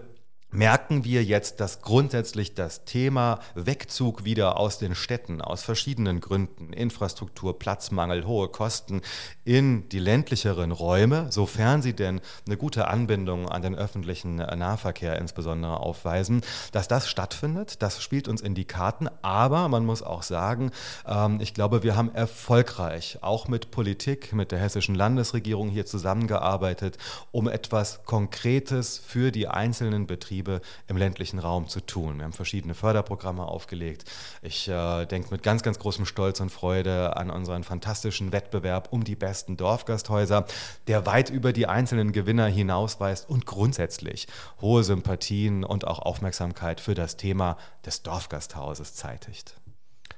merken 0.51 1.03
wir 1.03 1.23
jetzt, 1.23 1.59
dass 1.59 1.81
grundsätzlich 1.81 2.55
das 2.55 2.85
Thema 2.85 3.39
Wegzug 3.53 4.23
wieder 4.23 4.57
aus 4.57 4.79
den 4.79 4.95
Städten 4.95 5.41
aus 5.41 5.63
verschiedenen 5.63 6.19
Gründen, 6.21 6.73
Infrastruktur, 6.73 7.59
Platzmangel, 7.59 8.25
hohe 8.25 8.49
Kosten, 8.49 9.01
in 9.45 9.87
die 9.89 9.99
ländlicheren 9.99 10.71
Räume, 10.71 11.31
sofern 11.31 11.81
sie 11.81 11.93
denn 11.93 12.21
eine 12.47 12.57
gute 12.57 12.87
Anbindung 12.87 13.47
an 13.47 13.61
den 13.61 13.75
öffentlichen 13.75 14.37
Nahverkehr 14.37 15.17
insbesondere 15.19 15.79
aufweisen, 15.79 16.41
dass 16.71 16.87
das 16.87 17.07
stattfindet. 17.07 17.81
Das 17.81 18.01
spielt 18.01 18.27
uns 18.27 18.41
in 18.41 18.55
die 18.55 18.65
Karten. 18.65 19.07
Aber 19.21 19.67
man 19.69 19.85
muss 19.85 20.01
auch 20.01 20.23
sagen, 20.23 20.71
ähm, 21.07 21.39
ich 21.41 21.53
glaube, 21.53 21.83
wir 21.83 21.95
haben 21.95 22.13
erfolgreich 22.13 23.19
auch 23.21 23.47
mit 23.47 23.71
Politik, 23.71 24.33
mit 24.33 24.51
der 24.51 24.59
hessischen 24.59 24.95
Landesregierung 24.95 25.69
hier 25.69 25.85
zusammengearbeitet, 25.85 26.97
um 27.31 27.47
etwas 27.47 28.03
Konkretes 28.05 28.97
für 28.97 29.31
die 29.31 29.47
einzelnen 29.47 30.07
Betriebe 30.07 30.38
Betriebe 30.43 30.61
im 30.87 30.97
ländlichen 30.97 31.39
Raum 31.39 31.67
zu 31.67 31.81
tun. 31.81 32.17
Wir 32.17 32.23
haben 32.23 32.33
verschiedene 32.33 32.73
Förderprogramme 32.73 33.45
aufgelegt. 33.45 34.05
Ich 34.41 34.67
äh, 34.67 35.05
denke 35.05 35.29
mit 35.31 35.43
ganz, 35.43 35.63
ganz 35.63 35.79
großem 35.79 36.05
Stolz 36.05 36.39
und 36.39 36.49
Freude 36.49 37.15
an 37.17 37.29
unseren 37.29 37.63
fantastischen 37.63 38.31
Wettbewerb 38.31 38.89
um 38.91 39.03
die 39.03 39.15
besten 39.15 39.57
Dorfgasthäuser, 39.57 40.45
der 40.87 41.05
weit 41.05 41.29
über 41.29 41.53
die 41.53 41.67
einzelnen 41.67 42.11
Gewinner 42.11 42.47
hinausweist 42.47 43.29
und 43.29 43.45
grundsätzlich 43.45 44.27
hohe 44.61 44.83
Sympathien 44.83 45.63
und 45.63 45.85
auch 45.85 45.99
Aufmerksamkeit 45.99 46.79
für 46.79 46.95
das 46.95 47.17
Thema 47.17 47.57
des 47.85 48.03
Dorfgasthauses 48.03 48.95
zeitigt. 48.95 49.58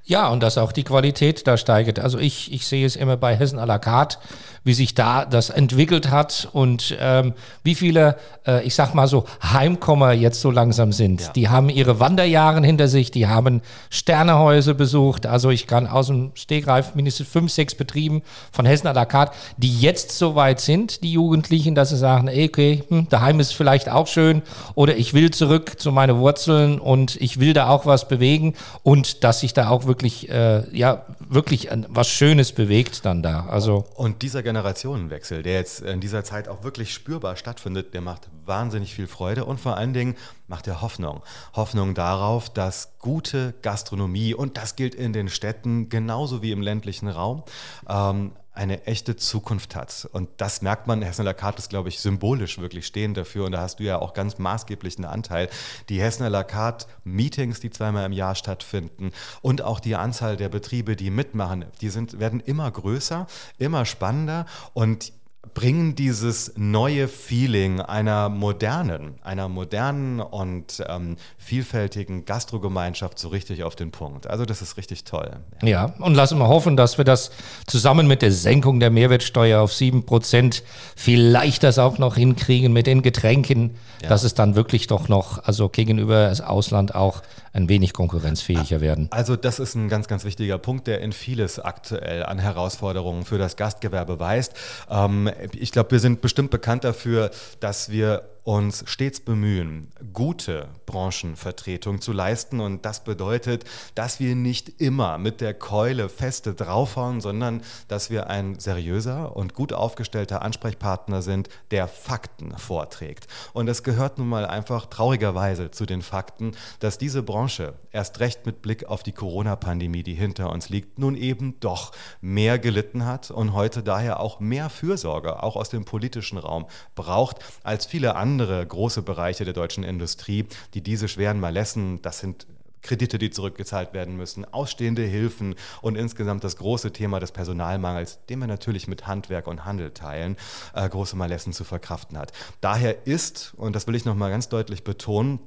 Ja, 0.04 0.28
und 0.28 0.42
dass 0.42 0.58
auch 0.58 0.72
die 0.72 0.82
Qualität 0.82 1.46
da 1.46 1.56
steigt. 1.56 2.00
Also 2.00 2.18
ich, 2.18 2.52
ich 2.52 2.66
sehe 2.66 2.84
es 2.84 2.96
immer 2.96 3.16
bei 3.16 3.36
Hessen 3.36 3.60
à 3.60 3.66
la 3.66 3.78
carte, 3.78 4.18
wie 4.64 4.74
sich 4.74 4.94
da 4.94 5.24
das 5.24 5.50
entwickelt 5.50 6.10
hat 6.10 6.48
und 6.52 6.96
ähm, 7.00 7.34
wie 7.62 7.74
viele, 7.74 8.16
äh, 8.46 8.64
ich 8.64 8.74
sag 8.74 8.94
mal 8.94 9.06
so, 9.06 9.24
Heimkommer 9.42 10.12
jetzt 10.12 10.40
so 10.40 10.50
langsam 10.50 10.92
sind. 10.92 11.20
Ja. 11.20 11.32
Die 11.32 11.48
haben 11.48 11.68
ihre 11.68 12.00
Wanderjahre 12.00 12.64
hinter 12.64 12.88
sich, 12.88 13.10
die 13.10 13.26
haben 13.26 13.62
Sternehäuser 13.90 14.74
besucht. 14.74 15.26
Also 15.26 15.50
ich 15.50 15.66
kann 15.66 15.86
aus 15.86 16.08
dem 16.08 16.32
Stegreif 16.34 16.94
mindestens 16.94 17.28
fünf, 17.28 17.52
sechs 17.52 17.74
Betrieben 17.74 18.22
von 18.50 18.66
Hessen 18.66 18.88
à 18.88 18.92
la 18.92 19.04
carte, 19.04 19.36
die 19.56 19.80
jetzt 19.80 20.12
so 20.18 20.34
weit 20.34 20.60
sind, 20.60 21.02
die 21.04 21.12
Jugendlichen, 21.12 21.74
dass 21.74 21.90
sie 21.90 21.96
sagen, 21.96 22.26
ey, 22.26 22.48
okay, 22.48 22.84
hm, 22.88 23.08
daheim 23.08 23.38
ist 23.38 23.54
vielleicht 23.54 23.88
auch 23.88 24.08
schön 24.08 24.42
oder 24.74 24.96
ich 24.96 25.14
will 25.14 25.30
zurück 25.30 25.80
zu 25.80 25.92
meinen 25.92 26.18
Wurzeln 26.18 26.80
und 26.80 27.16
ich 27.20 27.38
will 27.38 27.52
da 27.52 27.68
auch 27.68 27.86
was 27.86 28.08
bewegen 28.08 28.54
und 28.82 29.22
dass 29.24 29.40
sich 29.40 29.54
da 29.54 29.68
auch 29.68 29.81
wirklich, 29.86 30.28
äh, 30.30 30.64
ja, 30.76 31.06
wirklich 31.18 31.68
was 31.88 32.08
Schönes 32.08 32.52
bewegt 32.52 33.04
dann 33.04 33.22
da. 33.22 33.46
Also 33.46 33.84
und 33.94 34.22
dieser 34.22 34.42
Generationenwechsel, 34.42 35.42
der 35.42 35.54
jetzt 35.54 35.80
in 35.80 36.00
dieser 36.00 36.24
Zeit 36.24 36.48
auch 36.48 36.64
wirklich 36.64 36.92
spürbar 36.92 37.36
stattfindet, 37.36 37.94
der 37.94 38.00
macht 38.00 38.28
wahnsinnig 38.44 38.94
viel 38.94 39.06
Freude 39.06 39.44
und 39.44 39.60
vor 39.60 39.76
allen 39.76 39.92
Dingen 39.92 40.16
macht 40.48 40.66
er 40.66 40.80
Hoffnung. 40.82 41.22
Hoffnung 41.54 41.94
darauf, 41.94 42.50
dass 42.50 42.98
gute 42.98 43.54
Gastronomie, 43.62 44.34
und 44.34 44.56
das 44.56 44.76
gilt 44.76 44.94
in 44.94 45.12
den 45.12 45.28
Städten 45.28 45.88
genauso 45.88 46.42
wie 46.42 46.52
im 46.52 46.62
ländlichen 46.62 47.08
Raum, 47.08 47.42
ähm, 47.88 48.32
eine 48.54 48.86
echte 48.86 49.16
Zukunft 49.16 49.74
hat. 49.74 50.08
Und 50.12 50.28
das 50.36 50.60
merkt 50.60 50.86
man, 50.86 51.00
Hessen 51.00 51.24
Carte 51.36 51.58
ist, 51.58 51.70
glaube 51.70 51.88
ich, 51.88 52.00
symbolisch 52.00 52.58
wirklich 52.58 52.86
stehend 52.86 53.16
dafür. 53.16 53.46
Und 53.46 53.52
da 53.52 53.60
hast 53.60 53.80
du 53.80 53.84
ja 53.84 53.98
auch 53.98 54.12
ganz 54.12 54.38
maßgeblichen 54.38 55.04
Anteil. 55.04 55.48
Die 55.88 56.00
Hessen 56.00 56.30
Carte 56.46 56.86
Meetings, 57.04 57.60
die 57.60 57.70
zweimal 57.70 58.04
im 58.04 58.12
Jahr 58.12 58.34
stattfinden 58.34 59.12
und 59.40 59.62
auch 59.62 59.80
die 59.80 59.96
Anzahl 59.96 60.36
der 60.36 60.50
Betriebe, 60.50 60.96
die 60.96 61.10
mitmachen, 61.10 61.64
die 61.80 61.88
sind, 61.88 62.18
werden 62.18 62.40
immer 62.40 62.70
größer, 62.70 63.26
immer 63.58 63.86
spannender. 63.86 64.46
Und 64.74 65.12
bringen 65.54 65.94
dieses 65.96 66.52
neue 66.56 67.08
Feeling 67.08 67.80
einer 67.80 68.28
modernen, 68.28 69.16
einer 69.22 69.48
modernen 69.48 70.20
und 70.20 70.82
ähm, 70.88 71.16
vielfältigen 71.36 72.24
Gastrogemeinschaft 72.24 73.18
so 73.18 73.28
richtig 73.28 73.64
auf 73.64 73.74
den 73.74 73.90
Punkt. 73.90 74.28
Also 74.28 74.46
das 74.46 74.62
ist 74.62 74.76
richtig 74.76 75.04
toll. 75.04 75.30
Ja, 75.62 75.68
ja 75.68 75.94
und 75.98 76.14
lassen 76.14 76.38
wir 76.38 76.48
hoffen, 76.48 76.76
dass 76.76 76.96
wir 76.96 77.04
das 77.04 77.32
zusammen 77.66 78.06
mit 78.06 78.22
der 78.22 78.32
Senkung 78.32 78.80
der 78.80 78.90
Mehrwertsteuer 78.90 79.60
auf 79.60 79.72
7% 79.72 80.62
vielleicht 80.96 81.64
das 81.64 81.78
auch 81.78 81.98
noch 81.98 82.14
hinkriegen 82.14 82.72
mit 82.72 82.86
den 82.86 83.02
Getränken, 83.02 83.76
ja. 84.00 84.08
dass 84.08 84.22
es 84.22 84.34
dann 84.34 84.54
wirklich 84.54 84.86
doch 84.86 85.08
noch, 85.08 85.44
also 85.44 85.68
gegenüber 85.68 86.28
das 86.28 86.40
Ausland 86.40 86.94
auch 86.94 87.22
ein 87.52 87.68
wenig 87.68 87.92
konkurrenzfähiger 87.92 88.80
werden. 88.80 89.08
Also 89.10 89.36
das 89.36 89.58
ist 89.58 89.74
ein 89.74 89.88
ganz, 89.88 90.08
ganz 90.08 90.24
wichtiger 90.24 90.56
Punkt, 90.58 90.86
der 90.86 91.00
in 91.00 91.12
vieles 91.12 91.58
aktuell 91.58 92.24
an 92.24 92.38
Herausforderungen 92.38 93.24
für 93.24 93.36
das 93.36 93.56
Gastgewerbe 93.56 94.18
weist. 94.18 94.54
Ähm, 94.90 95.30
ich 95.54 95.72
glaube, 95.72 95.92
wir 95.92 96.00
sind 96.00 96.20
bestimmt 96.20 96.50
bekannt 96.50 96.84
dafür, 96.84 97.30
dass 97.60 97.90
wir 97.90 98.22
uns 98.44 98.82
stets 98.88 99.20
bemühen, 99.20 99.88
gute 100.12 100.68
Branchenvertretung 100.86 102.00
zu 102.00 102.12
leisten. 102.12 102.58
Und 102.60 102.84
das 102.84 103.04
bedeutet, 103.04 103.64
dass 103.94 104.18
wir 104.18 104.34
nicht 104.34 104.80
immer 104.80 105.18
mit 105.18 105.40
der 105.40 105.54
Keule 105.54 106.08
feste 106.08 106.54
draufhauen, 106.54 107.20
sondern 107.20 107.62
dass 107.86 108.10
wir 108.10 108.28
ein 108.28 108.58
seriöser 108.58 109.36
und 109.36 109.54
gut 109.54 109.72
aufgestellter 109.72 110.42
Ansprechpartner 110.42 111.22
sind, 111.22 111.50
der 111.70 111.86
Fakten 111.86 112.56
vorträgt. 112.58 113.28
Und 113.52 113.68
es 113.68 113.84
gehört 113.84 114.18
nun 114.18 114.28
mal 114.28 114.46
einfach 114.46 114.86
traurigerweise 114.86 115.70
zu 115.70 115.86
den 115.86 116.02
Fakten, 116.02 116.52
dass 116.80 116.98
diese 116.98 117.22
Branche 117.22 117.74
erst 117.92 118.18
recht 118.18 118.44
mit 118.44 118.60
Blick 118.60 118.86
auf 118.86 119.04
die 119.04 119.12
Corona-Pandemie, 119.12 120.02
die 120.02 120.14
hinter 120.14 120.50
uns 120.50 120.68
liegt, 120.68 120.98
nun 120.98 121.14
eben 121.14 121.60
doch 121.60 121.92
mehr 122.20 122.58
gelitten 122.58 123.06
hat 123.06 123.30
und 123.30 123.52
heute 123.52 123.84
daher 123.84 124.18
auch 124.18 124.40
mehr 124.40 124.68
Fürsorge, 124.68 125.42
auch 125.44 125.54
aus 125.54 125.68
dem 125.68 125.84
politischen 125.84 126.38
Raum, 126.38 126.66
braucht 126.96 127.38
als 127.62 127.86
viele 127.86 128.16
andere 128.16 128.31
andere 128.32 128.66
große 128.66 129.02
Bereiche 129.02 129.44
der 129.44 129.52
deutschen 129.52 129.84
Industrie, 129.84 130.46
die 130.72 130.80
diese 130.80 131.06
schweren 131.06 131.38
Malessen, 131.38 132.00
das 132.00 132.20
sind 132.20 132.46
Kredite, 132.80 133.18
die 133.18 133.30
zurückgezahlt 133.30 133.92
werden 133.92 134.16
müssen, 134.16 134.46
ausstehende 134.46 135.02
Hilfen 135.02 135.54
und 135.82 135.96
insgesamt 135.96 136.42
das 136.42 136.56
große 136.56 136.94
Thema 136.94 137.20
des 137.20 137.30
Personalmangels, 137.30 138.20
den 138.30 138.38
wir 138.38 138.46
natürlich 138.46 138.88
mit 138.88 139.06
Handwerk 139.06 139.46
und 139.46 139.66
Handel 139.66 139.92
teilen, 139.92 140.36
äh, 140.74 140.88
große 140.88 141.14
Malessen 141.14 141.52
zu 141.52 141.62
verkraften 141.62 142.16
hat. 142.16 142.32
Daher 142.62 143.06
ist, 143.06 143.52
und 143.58 143.76
das 143.76 143.86
will 143.86 143.94
ich 143.94 144.06
nochmal 144.06 144.30
ganz 144.30 144.48
deutlich 144.48 144.82
betonen, 144.82 145.38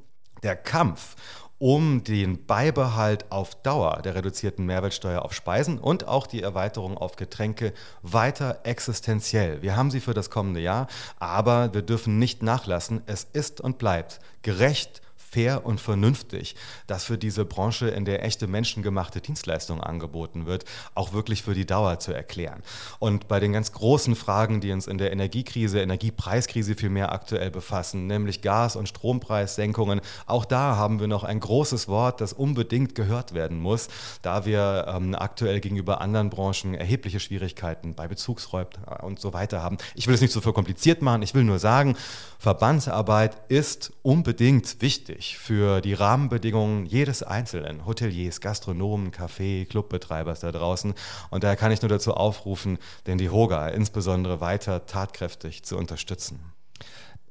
der 0.43 0.55
Kampf 0.55 1.15
um 1.57 2.03
den 2.03 2.45
Beibehalt 2.45 3.31
auf 3.31 3.55
Dauer 3.62 4.01
der 4.03 4.15
reduzierten 4.15 4.65
Mehrwertsteuer 4.65 5.24
auf 5.24 5.33
Speisen 5.33 5.79
und 5.79 6.07
auch 6.07 6.27
die 6.27 6.41
Erweiterung 6.41 6.97
auf 6.97 7.15
Getränke 7.15 7.74
weiter 8.01 8.59
existenziell. 8.63 9.62
Wir 9.62 9.75
haben 9.77 9.91
sie 9.91 10.01
für 10.01 10.13
das 10.13 10.29
kommende 10.29 10.59
Jahr, 10.59 10.88
aber 11.17 11.74
wir 11.74 11.81
dürfen 11.81 12.19
nicht 12.19 12.43
nachlassen. 12.43 13.01
Es 13.05 13.24
ist 13.31 13.62
und 13.62 13.77
bleibt 13.77 14.19
gerecht 14.41 15.01
fair 15.35 15.65
und 15.65 15.81
vernünftig, 15.81 16.55
dass 16.87 17.03
für 17.03 17.17
diese 17.17 17.43
Branche, 17.43 17.89
in 17.89 18.05
der 18.05 18.23
echte 18.23 18.47
menschengemachte 18.47 19.19
Dienstleistung 19.19 19.81
angeboten 19.81 20.45
wird, 20.45 20.63
auch 20.93 21.11
wirklich 21.11 21.43
für 21.43 21.53
die 21.53 21.65
Dauer 21.65 21.99
zu 21.99 22.13
erklären. 22.13 22.63
Und 22.99 23.27
bei 23.27 23.41
den 23.41 23.51
ganz 23.51 23.73
großen 23.73 24.15
Fragen, 24.15 24.61
die 24.61 24.71
uns 24.71 24.87
in 24.87 24.97
der 24.97 25.11
Energiekrise, 25.11 25.81
Energiepreiskrise 25.81 26.75
vielmehr 26.75 27.11
aktuell 27.11 27.51
befassen, 27.51 28.07
nämlich 28.07 28.41
Gas- 28.41 28.77
und 28.77 28.87
Strompreissenkungen, 28.87 29.99
auch 30.25 30.45
da 30.45 30.77
haben 30.77 31.01
wir 31.01 31.07
noch 31.07 31.25
ein 31.25 31.41
großes 31.41 31.89
Wort, 31.89 32.21
das 32.21 32.31
unbedingt 32.31 32.95
gehört 32.95 33.33
werden 33.33 33.59
muss, 33.59 33.89
da 34.21 34.45
wir 34.45 34.85
ähm, 34.87 35.15
aktuell 35.15 35.59
gegenüber 35.59 35.99
anderen 35.99 36.29
Branchen 36.29 36.75
erhebliche 36.75 37.19
Schwierigkeiten 37.19 37.93
bei 37.93 38.07
Bezugsräumen 38.07 38.69
und 39.01 39.19
so 39.19 39.33
weiter 39.33 39.61
haben. 39.61 39.79
Ich 39.95 40.07
will 40.07 40.15
es 40.15 40.21
nicht 40.21 40.31
so 40.31 40.39
verkompliziert 40.39 41.01
machen, 41.01 41.23
ich 41.23 41.33
will 41.33 41.43
nur 41.43 41.59
sagen, 41.59 41.97
Verbandsarbeit 42.39 43.35
ist 43.49 43.91
unbedingt 44.01 44.81
wichtig 44.81 45.25
wichtig 45.25 45.38
für 45.38 45.82
die 45.82 45.94
Rahmenbedingungen 45.94 46.86
jedes 46.86 47.24
Einzelnen, 47.24 47.86
Hoteliers, 47.86 48.41
Gastronomen, 48.41 49.12
Café, 49.12 49.65
Clubbetreibers 49.67 50.41
da 50.41 50.51
draußen. 50.51 50.94
Und 51.29 51.44
daher 51.44 51.55
kann 51.55 51.72
ich 51.72 51.82
nur 51.82 51.89
dazu 51.89 52.13
aufrufen, 52.13 52.77
den 53.08 53.17
DIHOGA 53.17 53.70
insbesondere 53.70 54.41
weiter 54.41 54.86
tatkräftig 54.86 55.63
zu 55.63 55.77
unterstützen. 55.77 56.39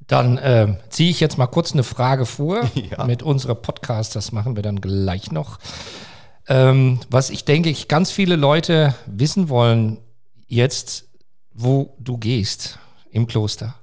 Dann 0.06 0.38
äh, 0.38 0.76
ziehe 0.90 1.10
ich 1.10 1.20
jetzt 1.20 1.38
mal 1.38 1.46
kurz 1.46 1.72
eine 1.72 1.82
Frage 1.82 2.26
vor 2.26 2.68
ja. 2.74 3.04
mit 3.04 3.22
unserem 3.22 3.60
Podcast. 3.60 4.16
Das 4.16 4.32
machen 4.32 4.56
wir 4.56 4.62
dann 4.62 4.80
gleich 4.80 5.30
noch. 5.30 5.58
Ähm, 6.46 7.00
was 7.10 7.30
ich 7.30 7.44
denke, 7.44 7.70
ich 7.70 7.88
ganz 7.88 8.10
viele 8.10 8.36
Leute 8.36 8.94
wissen 9.06 9.48
wollen 9.48 9.98
jetzt, 10.46 11.06
wo 11.54 11.96
du 11.98 12.18
gehst 12.18 12.78
im 13.10 13.26
Kloster. 13.26 13.76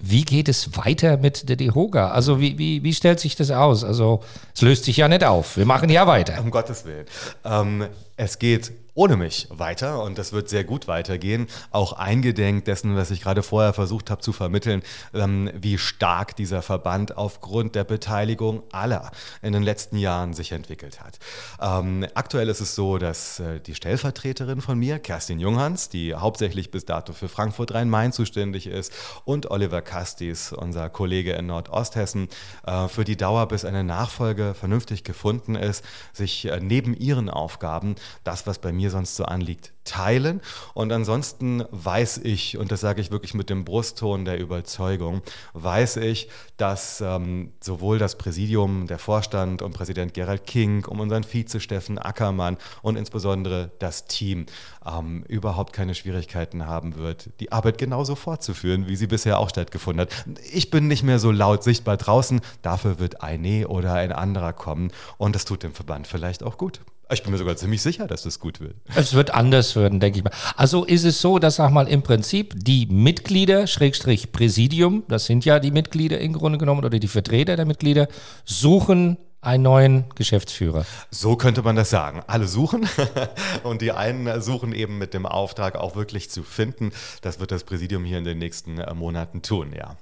Wie 0.00 0.24
geht 0.24 0.48
es 0.48 0.76
weiter 0.76 1.16
mit 1.16 1.48
der 1.48 1.56
DEHOGA? 1.56 2.10
Also 2.10 2.40
wie, 2.40 2.58
wie, 2.58 2.82
wie 2.82 2.94
stellt 2.94 3.20
sich 3.20 3.36
das 3.36 3.50
aus? 3.50 3.82
Also 3.84 4.22
es 4.54 4.62
löst 4.62 4.84
sich 4.84 4.98
ja 4.98 5.08
nicht 5.08 5.24
auf. 5.24 5.56
Wir 5.56 5.66
machen 5.66 5.88
ja 5.88 6.06
weiter. 6.06 6.40
Um 6.40 6.50
Gottes 6.50 6.84
Willen. 6.84 7.06
Ähm, 7.44 7.86
es 8.16 8.38
geht 8.38 8.72
ohne 8.96 9.16
mich 9.16 9.46
weiter 9.50 10.02
und 10.02 10.18
das 10.18 10.32
wird 10.32 10.48
sehr 10.48 10.64
gut 10.64 10.88
weitergehen. 10.88 11.46
Auch 11.70 11.92
eingedenk 11.92 12.64
dessen, 12.64 12.96
was 12.96 13.10
ich 13.12 13.20
gerade 13.20 13.42
vorher 13.42 13.72
versucht 13.72 14.10
habe 14.10 14.22
zu 14.22 14.32
vermitteln, 14.32 14.82
ähm, 15.14 15.50
wie 15.54 15.78
stark 15.78 16.34
dieser 16.34 16.62
Verband 16.62 17.16
aufgrund 17.16 17.74
der 17.74 17.84
Beteiligung 17.84 18.62
aller 18.72 19.12
in 19.42 19.52
den 19.52 19.62
letzten 19.62 19.98
Jahren 19.98 20.32
sich 20.32 20.52
entwickelt 20.52 21.00
hat. 21.00 21.18
Ähm, 21.60 22.06
aktuell 22.14 22.48
ist 22.48 22.60
es 22.60 22.74
so, 22.74 22.96
dass 22.96 23.38
äh, 23.38 23.60
die 23.60 23.74
Stellvertreterin 23.74 24.62
von 24.62 24.78
mir, 24.78 24.98
Kerstin 24.98 25.38
Junghans, 25.38 25.90
die 25.90 26.14
hauptsächlich 26.14 26.70
bis 26.70 26.86
dato 26.86 27.12
für 27.12 27.28
Frankfurt 27.28 27.74
Rhein-Main 27.74 28.12
zuständig 28.12 28.66
ist, 28.66 28.92
und 29.24 29.50
Oliver 29.50 29.82
Kastis, 29.82 30.52
unser 30.52 30.88
Kollege 30.88 31.32
in 31.32 31.46
Nordosthessen, 31.46 32.28
äh, 32.66 32.88
für 32.88 33.04
die 33.04 33.16
Dauer, 33.16 33.46
bis 33.46 33.66
eine 33.66 33.84
Nachfolge 33.84 34.54
vernünftig 34.54 35.04
gefunden 35.04 35.54
ist, 35.54 35.84
sich 36.14 36.46
äh, 36.46 36.60
neben 36.60 36.94
ihren 36.96 37.28
Aufgaben 37.28 37.96
das, 38.24 38.46
was 38.46 38.58
bei 38.58 38.72
mir 38.72 38.85
sonst 38.90 39.16
so 39.16 39.24
anliegt, 39.24 39.72
teilen. 39.86 40.40
Und 40.74 40.92
ansonsten 40.92 41.64
weiß 41.70 42.18
ich, 42.18 42.58
und 42.58 42.72
das 42.72 42.80
sage 42.80 43.00
ich 43.00 43.10
wirklich 43.10 43.34
mit 43.34 43.48
dem 43.48 43.64
Brustton 43.64 44.24
der 44.24 44.38
Überzeugung, 44.38 45.22
weiß 45.54 45.96
ich, 45.98 46.28
dass 46.56 47.00
ähm, 47.00 47.52
sowohl 47.60 47.98
das 47.98 48.18
Präsidium, 48.18 48.86
der 48.86 48.98
Vorstand 48.98 49.62
und 49.62 49.72
Präsident 49.72 50.12
Gerald 50.14 50.46
King, 50.46 50.84
um 50.84 51.00
unseren 51.00 51.24
Vize 51.24 51.60
Steffen 51.60 51.98
Ackermann 51.98 52.58
und 52.82 52.96
insbesondere 52.96 53.70
das 53.78 54.06
Team 54.06 54.46
ähm, 54.84 55.24
überhaupt 55.28 55.72
keine 55.72 55.94
Schwierigkeiten 55.94 56.66
haben 56.66 56.96
wird, 56.96 57.30
die 57.40 57.52
Arbeit 57.52 57.78
genauso 57.78 58.14
fortzuführen, 58.14 58.88
wie 58.88 58.96
sie 58.96 59.06
bisher 59.06 59.38
auch 59.38 59.50
stattgefunden 59.50 60.02
hat. 60.02 60.10
Ich 60.52 60.70
bin 60.70 60.88
nicht 60.88 61.02
mehr 61.02 61.18
so 61.18 61.30
laut 61.30 61.62
sichtbar 61.62 61.96
draußen, 61.96 62.40
dafür 62.62 62.98
wird 62.98 63.22
eine 63.22 63.68
oder 63.68 63.94
ein 63.94 64.12
anderer 64.12 64.52
kommen 64.52 64.90
und 65.18 65.34
das 65.34 65.44
tut 65.44 65.62
dem 65.62 65.72
Verband 65.72 66.06
vielleicht 66.06 66.42
auch 66.42 66.58
gut. 66.58 66.80
Ich 67.12 67.22
bin 67.22 67.30
mir 67.30 67.38
sogar 67.38 67.56
ziemlich 67.56 67.82
sicher, 67.82 68.08
dass 68.08 68.22
das 68.22 68.40
gut 68.40 68.60
wird. 68.60 68.74
Es 68.96 69.14
wird 69.14 69.32
anders 69.32 69.76
werden, 69.76 70.00
denke 70.00 70.18
ich 70.18 70.24
mal. 70.24 70.32
Also 70.56 70.84
ist 70.84 71.04
es 71.04 71.20
so, 71.20 71.38
dass, 71.38 71.56
sag 71.56 71.70
mal, 71.70 71.86
im 71.86 72.02
Prinzip 72.02 72.54
die 72.56 72.86
Mitglieder, 72.86 73.68
Schrägstrich 73.68 74.32
Präsidium, 74.32 75.04
das 75.06 75.26
sind 75.26 75.44
ja 75.44 75.60
die 75.60 75.70
Mitglieder 75.70 76.18
im 76.18 76.32
Grunde 76.32 76.58
genommen 76.58 76.84
oder 76.84 76.98
die 76.98 77.06
Vertreter 77.06 77.54
der 77.54 77.64
Mitglieder, 77.64 78.08
suchen 78.44 79.18
einen 79.40 79.62
neuen 79.62 80.04
Geschäftsführer. 80.16 80.84
So 81.12 81.36
könnte 81.36 81.62
man 81.62 81.76
das 81.76 81.90
sagen. 81.90 82.22
Alle 82.26 82.48
suchen 82.48 82.88
und 83.62 83.82
die 83.82 83.92
einen 83.92 84.42
suchen 84.42 84.72
eben 84.72 84.98
mit 84.98 85.14
dem 85.14 85.26
Auftrag 85.26 85.76
auch 85.76 85.94
wirklich 85.94 86.30
zu 86.30 86.42
finden. 86.42 86.90
Das 87.22 87.38
wird 87.38 87.52
das 87.52 87.62
Präsidium 87.62 88.04
hier 88.04 88.18
in 88.18 88.24
den 88.24 88.38
nächsten 88.38 88.78
äh, 88.78 88.92
Monaten 88.94 89.42
tun, 89.42 89.72
ja. 89.72 89.96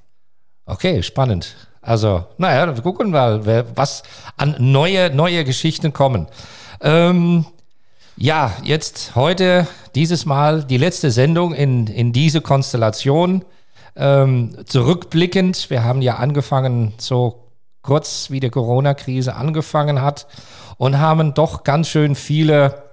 Okay, 0.65 1.03
spannend. 1.03 1.57
Also, 1.83 2.25
naja, 2.39 2.75
wir 2.75 2.83
gucken 2.83 3.11
mal, 3.11 3.45
was 3.77 4.03
an 4.39 4.57
neue, 4.59 5.15
neue 5.15 5.45
Geschichten 5.45 5.93
kommen. 5.93 6.29
Ähm, 6.85 7.47
ja, 8.17 8.53
jetzt 8.63 9.15
heute, 9.15 9.67
dieses 9.95 10.27
Mal 10.27 10.65
die 10.65 10.77
letzte 10.77 11.11
Sendung 11.11 11.55
in, 11.55 11.87
in 11.87 12.13
diese 12.13 12.43
Konstellation. 12.43 13.43
Ähm, 13.97 14.55
zurückblickend, 14.67 15.71
wir 15.71 15.83
haben 15.83 16.03
ja 16.03 16.17
angefangen, 16.17 16.93
so 16.99 17.49
kurz 17.81 18.31
wie 18.31 18.39
die 18.39 18.51
Corona-Krise 18.51 19.35
angefangen 19.35 20.03
hat 20.03 20.27
und 20.77 20.99
haben 20.99 21.33
doch 21.33 21.65
ganz 21.65 21.89
schön 21.89 22.15
viele 22.15 22.84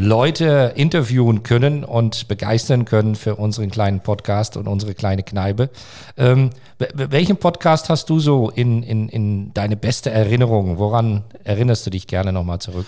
Leute 0.00 0.74
interviewen 0.76 1.42
können 1.42 1.82
und 1.82 2.28
begeistern 2.28 2.84
können 2.84 3.16
für 3.16 3.34
unseren 3.34 3.68
kleinen 3.68 3.98
Podcast 3.98 4.56
und 4.56 4.68
unsere 4.68 4.94
kleine 4.94 5.24
Kneipe. 5.24 5.70
Ähm, 6.16 6.50
welchen 6.94 7.38
Podcast 7.38 7.88
hast 7.88 8.08
du 8.08 8.20
so 8.20 8.48
in, 8.48 8.84
in, 8.84 9.08
in 9.08 9.52
deine 9.54 9.76
beste 9.76 10.10
Erinnerung? 10.10 10.78
Woran 10.78 11.24
erinnerst 11.42 11.84
du 11.84 11.90
dich 11.90 12.06
gerne 12.06 12.32
nochmal 12.32 12.60
zurück? 12.60 12.86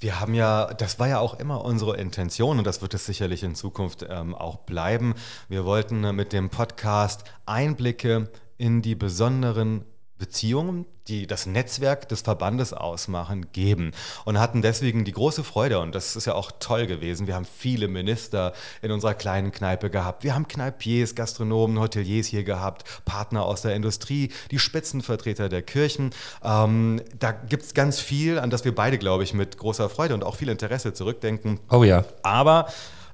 Wir 0.00 0.18
haben 0.18 0.34
ja, 0.34 0.74
das 0.74 0.98
war 0.98 1.06
ja 1.06 1.20
auch 1.20 1.38
immer 1.38 1.64
unsere 1.64 1.96
Intention 1.96 2.58
und 2.58 2.66
das 2.66 2.82
wird 2.82 2.92
es 2.94 3.06
sicherlich 3.06 3.44
in 3.44 3.54
Zukunft 3.54 4.04
ähm, 4.10 4.34
auch 4.34 4.56
bleiben. 4.56 5.14
Wir 5.48 5.64
wollten 5.64 6.12
mit 6.16 6.32
dem 6.32 6.50
Podcast 6.50 7.22
Einblicke 7.46 8.30
in 8.58 8.82
die 8.82 8.96
besonderen 8.96 9.84
Beziehungen, 10.22 10.86
die 11.08 11.26
das 11.26 11.46
Netzwerk 11.46 12.08
des 12.08 12.20
Verbandes 12.20 12.72
ausmachen, 12.72 13.46
geben 13.52 13.90
und 14.24 14.38
hatten 14.38 14.62
deswegen 14.62 15.04
die 15.04 15.10
große 15.10 15.42
Freude 15.42 15.80
und 15.80 15.96
das 15.96 16.14
ist 16.14 16.26
ja 16.26 16.34
auch 16.34 16.52
toll 16.60 16.86
gewesen. 16.86 17.26
Wir 17.26 17.34
haben 17.34 17.44
viele 17.44 17.88
Minister 17.88 18.52
in 18.82 18.92
unserer 18.92 19.14
kleinen 19.14 19.50
Kneipe 19.50 19.90
gehabt. 19.90 20.22
Wir 20.22 20.36
haben 20.36 20.46
Kneipiers, 20.46 21.16
Gastronomen, 21.16 21.80
Hoteliers 21.80 22.28
hier 22.28 22.44
gehabt, 22.44 22.84
Partner 23.04 23.44
aus 23.44 23.62
der 23.62 23.74
Industrie, 23.74 24.30
die 24.52 24.60
Spitzenvertreter 24.60 25.48
der 25.48 25.62
Kirchen. 25.62 26.10
Ähm, 26.44 27.02
da 27.18 27.32
gibt 27.32 27.64
es 27.64 27.74
ganz 27.74 27.98
viel, 27.98 28.38
an 28.38 28.50
das 28.50 28.64
wir 28.64 28.72
beide, 28.72 28.96
glaube 28.96 29.24
ich, 29.24 29.34
mit 29.34 29.58
großer 29.58 29.88
Freude 29.88 30.14
und 30.14 30.22
auch 30.22 30.36
viel 30.36 30.50
Interesse 30.50 30.92
zurückdenken. 30.92 31.58
Oh 31.68 31.82
ja. 31.82 32.04
Aber 32.22 32.68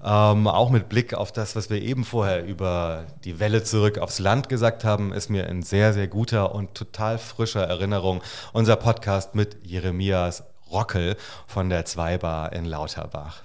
ähm, 0.04 0.46
auch 0.46 0.70
mit 0.70 0.88
Blick 0.88 1.14
auf 1.14 1.32
das, 1.32 1.56
was 1.56 1.70
wir 1.70 1.82
eben 1.82 2.04
vorher 2.04 2.44
über 2.44 3.06
die 3.24 3.40
Welle 3.40 3.64
zurück 3.64 3.98
aufs 3.98 4.18
Land 4.18 4.48
gesagt 4.48 4.84
haben, 4.84 5.12
ist 5.12 5.30
mir 5.30 5.46
in 5.46 5.62
sehr, 5.62 5.92
sehr 5.92 6.08
guter 6.08 6.54
und 6.54 6.74
total 6.74 7.18
frischer 7.18 7.62
Erinnerung 7.62 8.22
unser 8.52 8.76
Podcast 8.76 9.34
mit 9.34 9.56
Jeremias 9.64 10.44
Rockel 10.70 11.16
von 11.46 11.68
der 11.68 11.84
Zweibar 11.84 12.52
in 12.52 12.64
Lauterbach. 12.64 13.42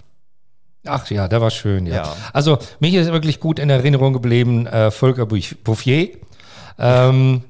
Ach 0.85 1.09
ja, 1.09 1.27
der 1.27 1.39
war 1.41 1.49
schön, 1.49 1.85
ja. 1.85 1.95
ja. 1.95 2.15
Also, 2.33 2.59
mich 2.79 2.93
ist 2.93 3.11
wirklich 3.11 3.39
gut 3.39 3.57
in 3.57 3.69
Erinnerung 3.69 4.11
geblieben, 4.11 4.67
äh, 4.67 4.91
Volker 4.91 5.25
Bouffier. 5.25 6.17
Ähm, 6.77 7.43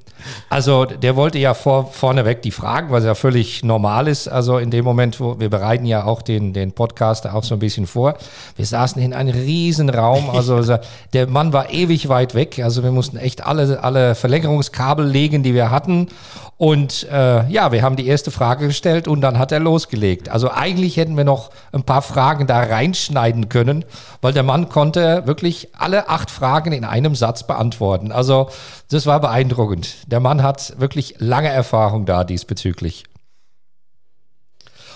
also 0.49 0.85
der 0.85 1.15
wollte 1.15 1.39
ja 1.39 1.53
vor, 1.53 1.91
vorneweg 1.91 2.41
die 2.41 2.51
Fragen, 2.51 2.91
was 2.91 3.03
ja 3.03 3.15
völlig 3.15 3.63
normal 3.63 4.07
ist. 4.07 4.27
Also 4.27 4.57
in 4.57 4.71
dem 4.71 4.85
Moment, 4.85 5.19
wo 5.19 5.39
wir 5.39 5.49
bereiten 5.49 5.85
ja 5.85 6.05
auch 6.05 6.21
den, 6.21 6.53
den 6.53 6.71
Podcast 6.71 7.27
auch 7.27 7.43
so 7.43 7.55
ein 7.55 7.59
bisschen 7.59 7.87
vor. 7.87 8.15
Wir 8.55 8.65
saßen 8.65 9.01
in 9.01 9.13
einem 9.13 9.33
riesen 9.33 9.89
Raum. 9.89 10.29
Also 10.43 10.77
der 11.13 11.27
Mann 11.27 11.53
war 11.53 11.71
ewig 11.71 12.09
weit 12.09 12.33
weg. 12.35 12.59
Also 12.61 12.83
wir 12.83 12.91
mussten 12.91 13.17
echt 13.17 13.45
alle, 13.45 13.81
alle 13.81 14.13
Verlängerungskabel 14.13 15.05
legen, 15.05 15.41
die 15.41 15.53
wir 15.53 15.71
hatten. 15.71 16.09
Und 16.57 17.07
äh, 17.11 17.49
ja, 17.49 17.71
wir 17.71 17.81
haben 17.81 17.95
die 17.95 18.07
erste 18.07 18.31
Frage 18.31 18.67
gestellt 18.67 19.07
und 19.07 19.21
dann 19.21 19.39
hat 19.39 19.51
er 19.51 19.59
losgelegt. 19.59 20.29
Also 20.29 20.51
eigentlich 20.51 20.97
hätten 20.97 21.17
wir 21.17 21.23
noch 21.23 21.49
ein 21.71 21.83
paar 21.83 22.01
Fragen 22.01 22.47
da 22.47 22.59
reinschneiden 22.61 23.49
können, 23.49 23.83
weil 24.21 24.33
der 24.33 24.43
Mann 24.43 24.69
konnte 24.69 25.23
wirklich 25.25 25.69
alle 25.77 26.09
acht 26.09 26.29
Fragen 26.29 26.71
in 26.71 26.85
einem 26.85 27.15
Satz 27.15 27.45
beantworten. 27.45 28.11
Also 28.11 28.49
das 28.89 29.05
war 29.05 29.19
beeindruckend. 29.19 30.09
Der 30.13 30.19
Mann 30.19 30.43
hat 30.43 30.79
wirklich 30.79 31.15
lange 31.17 31.49
Erfahrung 31.49 32.05
da 32.05 32.23
diesbezüglich. 32.23 33.05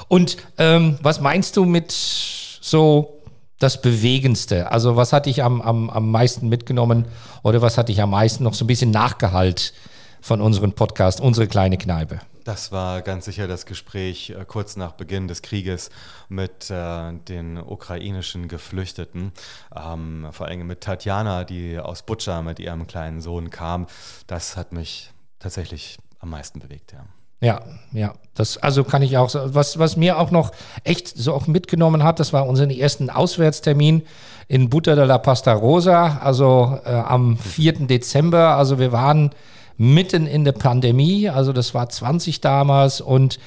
Und 0.08 0.38
ähm, 0.60 1.00
was 1.02 1.20
meinst 1.20 1.58
du 1.58 1.66
mit 1.66 1.92
so 1.92 3.24
das 3.58 3.82
Bewegendste? 3.82 4.72
Also 4.72 4.96
was 4.96 5.14
hat 5.14 5.26
dich 5.26 5.44
am, 5.44 5.60
am, 5.60 5.90
am 5.90 6.12
meisten 6.12 6.48
mitgenommen 6.48 7.06
oder 7.42 7.64
was 7.64 7.80
hat 7.80 7.90
dich 7.90 8.00
am 8.00 8.12
meisten 8.12 8.44
noch 8.44 8.54
so 8.54 8.64
ein 8.64 8.68
bisschen 8.68 8.92
nachgehalten? 8.92 9.74
von 10.28 10.42
unserem 10.42 10.74
Podcast, 10.74 11.22
unsere 11.22 11.48
kleine 11.48 11.78
Kneipe. 11.78 12.20
Das 12.48 12.72
war 12.72 13.02
ganz 13.02 13.26
sicher 13.26 13.46
das 13.46 13.66
Gespräch 13.66 14.30
äh, 14.30 14.46
kurz 14.48 14.78
nach 14.78 14.94
Beginn 14.94 15.28
des 15.28 15.42
Krieges 15.42 15.90
mit 16.30 16.72
äh, 16.72 17.12
den 17.28 17.58
ukrainischen 17.58 18.48
Geflüchteten, 18.48 19.34
ähm, 19.76 20.30
vor 20.32 20.46
allem 20.46 20.66
mit 20.66 20.80
Tatjana, 20.80 21.44
die 21.44 21.78
aus 21.78 22.04
Butscha 22.04 22.42
mit 22.42 22.60
ihrem 22.60 22.88
kleinen 22.88 23.20
Sohn 23.20 23.50
kam. 23.50 23.86
Das 24.28 24.56
hat 24.56 24.72
mich 24.72 25.12
tatsächlich 25.40 25.98
am 26.20 26.30
meisten 26.30 26.62
bewegt, 26.62 26.94
ja. 26.94 27.04
Ja, 27.42 27.62
ja, 27.92 28.14
das 28.34 28.58
also 28.58 28.86
kann 28.86 29.02
ich 29.02 29.18
auch 29.18 29.30
was 29.34 29.78
was 29.78 29.98
mir 29.98 30.18
auch 30.18 30.32
noch 30.32 30.52
echt 30.86 31.10
so 31.10 31.34
auch 31.34 31.48
mitgenommen 31.48 32.02
hat, 32.02 32.22
das 32.22 32.32
war 32.32 32.48
unser 32.48 32.68
ersten 32.72 33.10
Auswärtstermin 33.10 34.04
in 34.48 34.70
Butter 34.70 34.96
de 34.96 35.04
la 35.04 35.18
Pasta 35.18 35.52
Rosa, 35.52 36.18
also 36.20 36.80
äh, 36.86 36.92
am 36.92 37.38
4. 37.38 37.88
Dezember, 37.88 38.56
also 38.56 38.80
wir 38.80 38.94
waren 38.94 39.32
mitten 39.78 40.28
in 40.28 40.44
der 40.44 40.54
Pandemie, 40.54 41.30
also 41.30 41.54
das 41.54 41.74
war 41.74 41.88
20 41.90 42.42
damals 42.42 43.02
und 43.02 43.40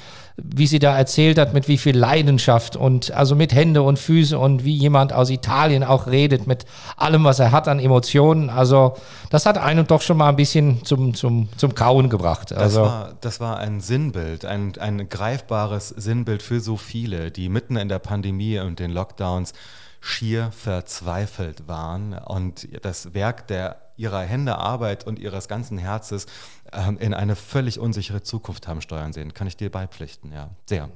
wie 0.43 0.67
sie 0.67 0.79
da 0.79 0.97
erzählt 0.97 1.39
hat, 1.39 1.55
mit 1.55 1.69
wie 1.69 1.79
viel 1.79 1.97
Leidenschaft 1.97 2.77
und 2.77 3.11
also 3.13 3.35
mit 3.35 3.55
Hände 3.55 3.83
und 3.83 3.99
Füße 3.99 4.39
und 4.39 4.65
wie 4.65 4.75
jemand 4.75 5.13
aus 5.13 5.31
Italien 5.31 5.85
auch 5.85 6.07
redet, 6.07 6.47
mit 6.47 6.65
allem, 6.97 7.25
was 7.25 7.39
er 7.39 7.53
hat 7.53 7.69
an 7.69 7.79
Emotionen. 7.79 8.51
Also 8.51 8.95
das 9.31 9.47
hat 9.47 9.59
einen 9.59 9.87
doch 9.87 10.01
schon 10.03 10.17
mal 10.17 10.29
ein 10.29 10.37
bisschen 10.37 10.85
zum, 10.85 11.15
zum, 11.15 11.49
zum 11.57 11.75
Kauen 11.75 12.09
gebracht. 12.09 12.53
Also, 12.53 12.83
das, 12.83 12.91
war, 12.91 13.13
das 13.21 13.41
war 13.41 13.59
ein 13.59 13.81
Sinnbild, 13.81 14.45
ein, 14.45 14.73
ein 14.79 15.09
greifbares 15.09 15.89
Sinnbild 15.89 16.43
für 16.43 16.61
so 16.61 16.77
viele, 16.77 17.31
die 17.31 17.49
mitten 17.49 17.77
in 17.77 17.89
der 17.89 17.99
Pandemie 17.99 18.59
und 18.59 18.79
den 18.79 18.91
Lockdowns 18.91 19.53
schier 20.01 20.51
verzweifelt 20.53 21.69
waren 21.69 22.15
und 22.15 22.69
das 22.85 23.15
Werk 23.15 23.47
der 23.49 23.77
ihrer 23.97 24.23
Hände 24.23 24.57
Arbeit 24.57 25.07
und 25.07 25.19
ihres 25.19 25.47
ganzen 25.47 25.77
Herzens 25.77 26.27
ähm, 26.73 26.97
in 26.99 27.13
eine 27.13 27.37
völlig 27.37 27.79
unsichere 27.79 28.23
Zukunft 28.23 28.67
haben 28.67 28.81
steuern 28.81 29.13
sehen. 29.13 29.35
Kann 29.35 29.47
ich 29.47 29.59
dir 29.59 29.71
beipflichten, 29.71 30.33
ja, 30.33 30.49
sehr. 30.67 30.89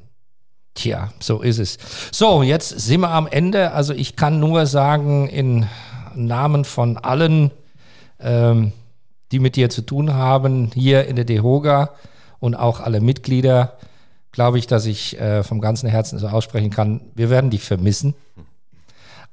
Tja, 0.72 1.12
so 1.20 1.42
ist 1.42 1.58
es. 1.58 1.78
So, 2.10 2.42
jetzt 2.42 2.68
sind 2.68 3.00
wir 3.02 3.10
am 3.10 3.26
Ende. 3.26 3.72
Also 3.72 3.92
ich 3.92 4.16
kann 4.16 4.40
nur 4.40 4.66
sagen, 4.66 5.28
in 5.28 5.66
Namen 6.14 6.64
von 6.64 6.96
allen, 6.96 7.50
ähm, 8.18 8.72
die 9.30 9.38
mit 9.38 9.56
dir 9.56 9.70
zu 9.70 9.82
tun 9.82 10.14
haben, 10.14 10.70
hier 10.74 11.06
in 11.06 11.16
der 11.16 11.24
DEHOGA 11.24 11.90
und 12.40 12.54
auch 12.54 12.80
alle 12.80 13.00
Mitglieder, 13.00 13.76
glaube 14.32 14.58
ich, 14.58 14.66
dass 14.66 14.86
ich 14.86 15.20
äh, 15.20 15.42
vom 15.42 15.60
ganzen 15.60 15.88
Herzen 15.88 16.18
so 16.18 16.26
aussprechen 16.26 16.70
kann, 16.70 17.02
wir 17.14 17.30
werden 17.30 17.50
dich 17.50 17.62
vermissen. 17.62 18.14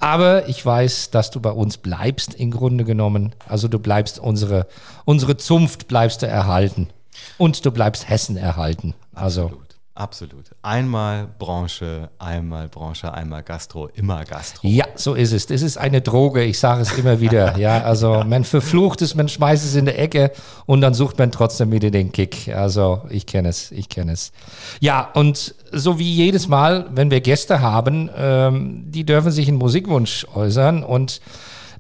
Aber 0.02 0.50
ich 0.50 0.66
weiß, 0.66 1.12
dass 1.12 1.30
du 1.30 1.40
bei 1.40 1.52
uns 1.52 1.78
bleibst, 1.78 2.34
im 2.34 2.50
Grunde 2.52 2.84
genommen. 2.84 3.34
Also 3.48 3.68
du 3.68 3.78
bleibst 3.78 4.20
unsere, 4.20 4.68
unsere 5.06 5.38
Zunft 5.38 5.88
bleibst 5.88 6.24
du 6.24 6.28
erhalten. 6.28 6.90
Und 7.38 7.66
du 7.66 7.72
bleibst 7.72 8.10
Hessen 8.10 8.36
erhalten. 8.36 8.96
Also. 9.14 9.44
Absolut. 9.44 9.71
Absolut. 9.94 10.46
Einmal 10.62 11.28
Branche, 11.38 12.10
einmal 12.18 12.70
Branche, 12.70 13.14
einmal 13.14 13.44
Gastro, 13.44 13.88
immer 13.88 14.24
Gastro. 14.24 14.66
Ja, 14.66 14.86
so 14.96 15.16
ist 15.16 15.34
es. 15.34 15.48
Das 15.48 15.62
ist 15.62 15.78
eine 15.78 16.00
Droge, 16.00 16.44
ich 16.44 16.60
sage 16.60 16.82
es 16.82 16.98
immer 16.98 17.20
wieder. 17.20 17.58
ja, 17.60 17.84
also 17.84 18.24
man 18.26 18.46
verflucht 18.46 19.02
es, 19.02 19.16
man 19.16 19.28
schmeißt 19.28 19.66
es 19.66 19.76
in 19.76 19.84
der 19.84 20.00
Ecke 20.00 20.32
und 20.66 20.80
dann 20.80 20.94
sucht 20.94 21.20
man 21.20 21.32
trotzdem 21.32 21.74
wieder 21.74 21.92
den 21.92 22.14
Kick. 22.14 22.48
Also 22.56 23.02
ich 23.10 23.26
kenne 23.26 23.50
es, 23.50 23.72
ich 23.74 23.90
kenne 23.90 24.14
es. 24.14 24.32
Ja, 24.80 25.10
und 25.14 25.56
so 25.74 26.00
wie 26.00 26.10
jedes 26.10 26.48
Mal, 26.48 26.88
wenn 26.92 27.12
wir 27.12 27.20
Gäste 27.20 27.60
haben, 27.60 28.10
ähm, 28.16 28.86
die 28.92 29.06
dürfen 29.06 29.32
sich 29.32 29.50
einen 29.50 29.58
Musikwunsch 29.58 30.26
äußern 30.34 30.84
und 30.84 31.20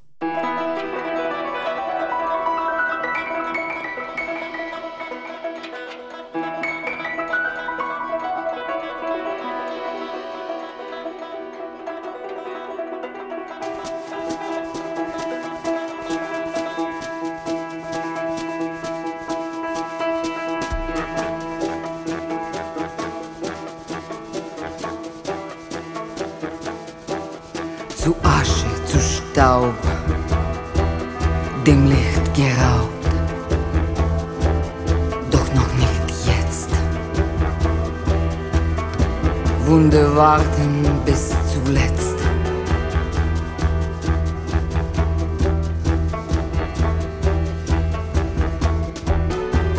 Wunde 39.72 40.14
warten 40.14 40.84
bis 41.06 41.30
zuletzt. 41.50 42.18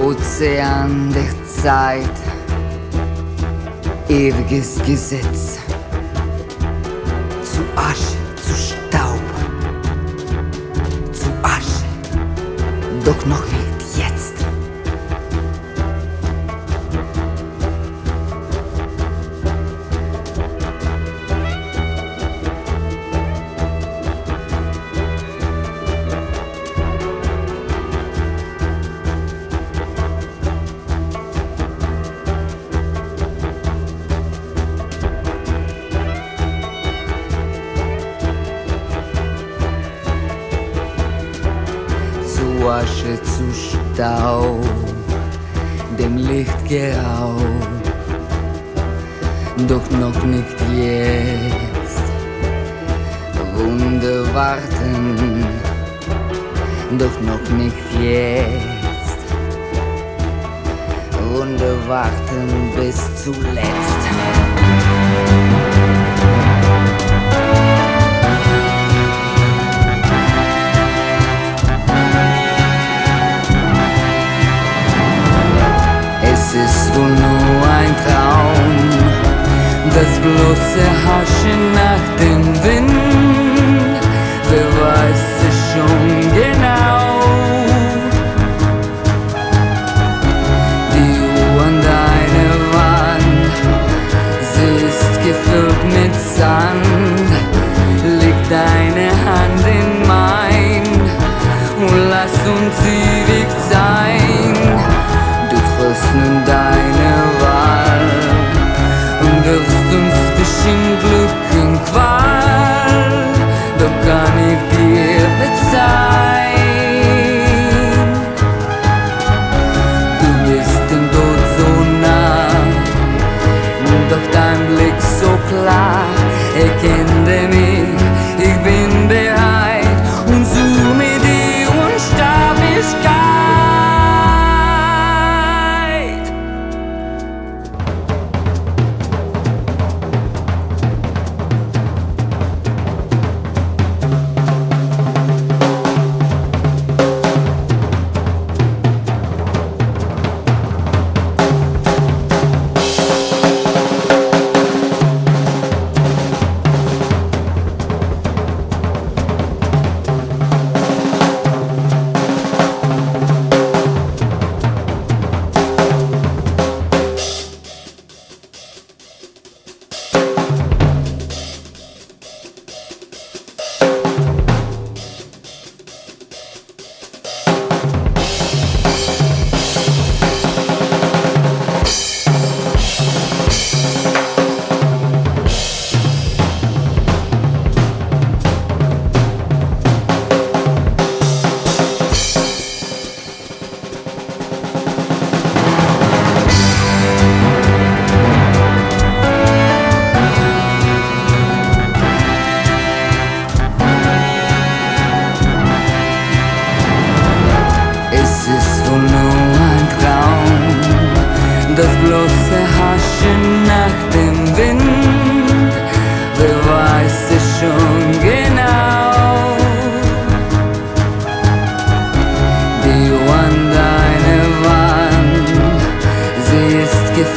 Ozean 0.04 1.14
der 1.14 1.32
Zeit, 1.62 2.18
ewiges 4.10 4.82
Gesetz. 4.84 5.60
Zu 7.44 7.62
Asche, 7.76 8.18
zu 8.44 8.54
Staub, 8.56 9.22
zu 11.12 11.30
Asche, 11.44 11.86
doch 13.06 13.24
noch 13.28 13.46
nicht 13.46 13.63
zu 43.94 44.02
Staub, 44.02 44.62
dem 45.98 46.18
Licht 46.18 46.68
geraubt, 46.68 47.44
doch 49.68 49.90
noch 49.92 50.24
nicht 50.24 50.58
jetzt. 50.76 52.04
Wunde 53.56 54.26
warten, 54.34 55.46
doch 56.98 57.22
noch 57.22 57.50
nicht 57.58 57.78
jetzt. 58.02 59.20
Wunde 61.32 61.78
warten 61.88 62.72
bis 62.76 63.24
zuletzt. 63.24 64.43
Es 76.56 76.60
ist 76.60 76.96
wohl 76.96 77.10
nur 77.10 77.68
ein 77.68 77.96
Traum, 78.06 78.76
das 79.90 80.20
bloße 80.20 80.86
Haschen 81.04 81.74
nach 81.74 82.06
dem 82.20 82.44
Wind. 82.64 84.00
Wer 84.52 84.68
weiß 84.84 85.26
es 85.50 85.58
schon 85.74 86.33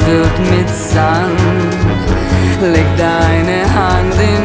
gefüllt 0.07 0.39
mit 0.51 0.69
Sand. 0.69 1.41
Leg 2.61 2.87
deine 2.97 3.63
Hand 3.75 4.15
in 4.15 4.36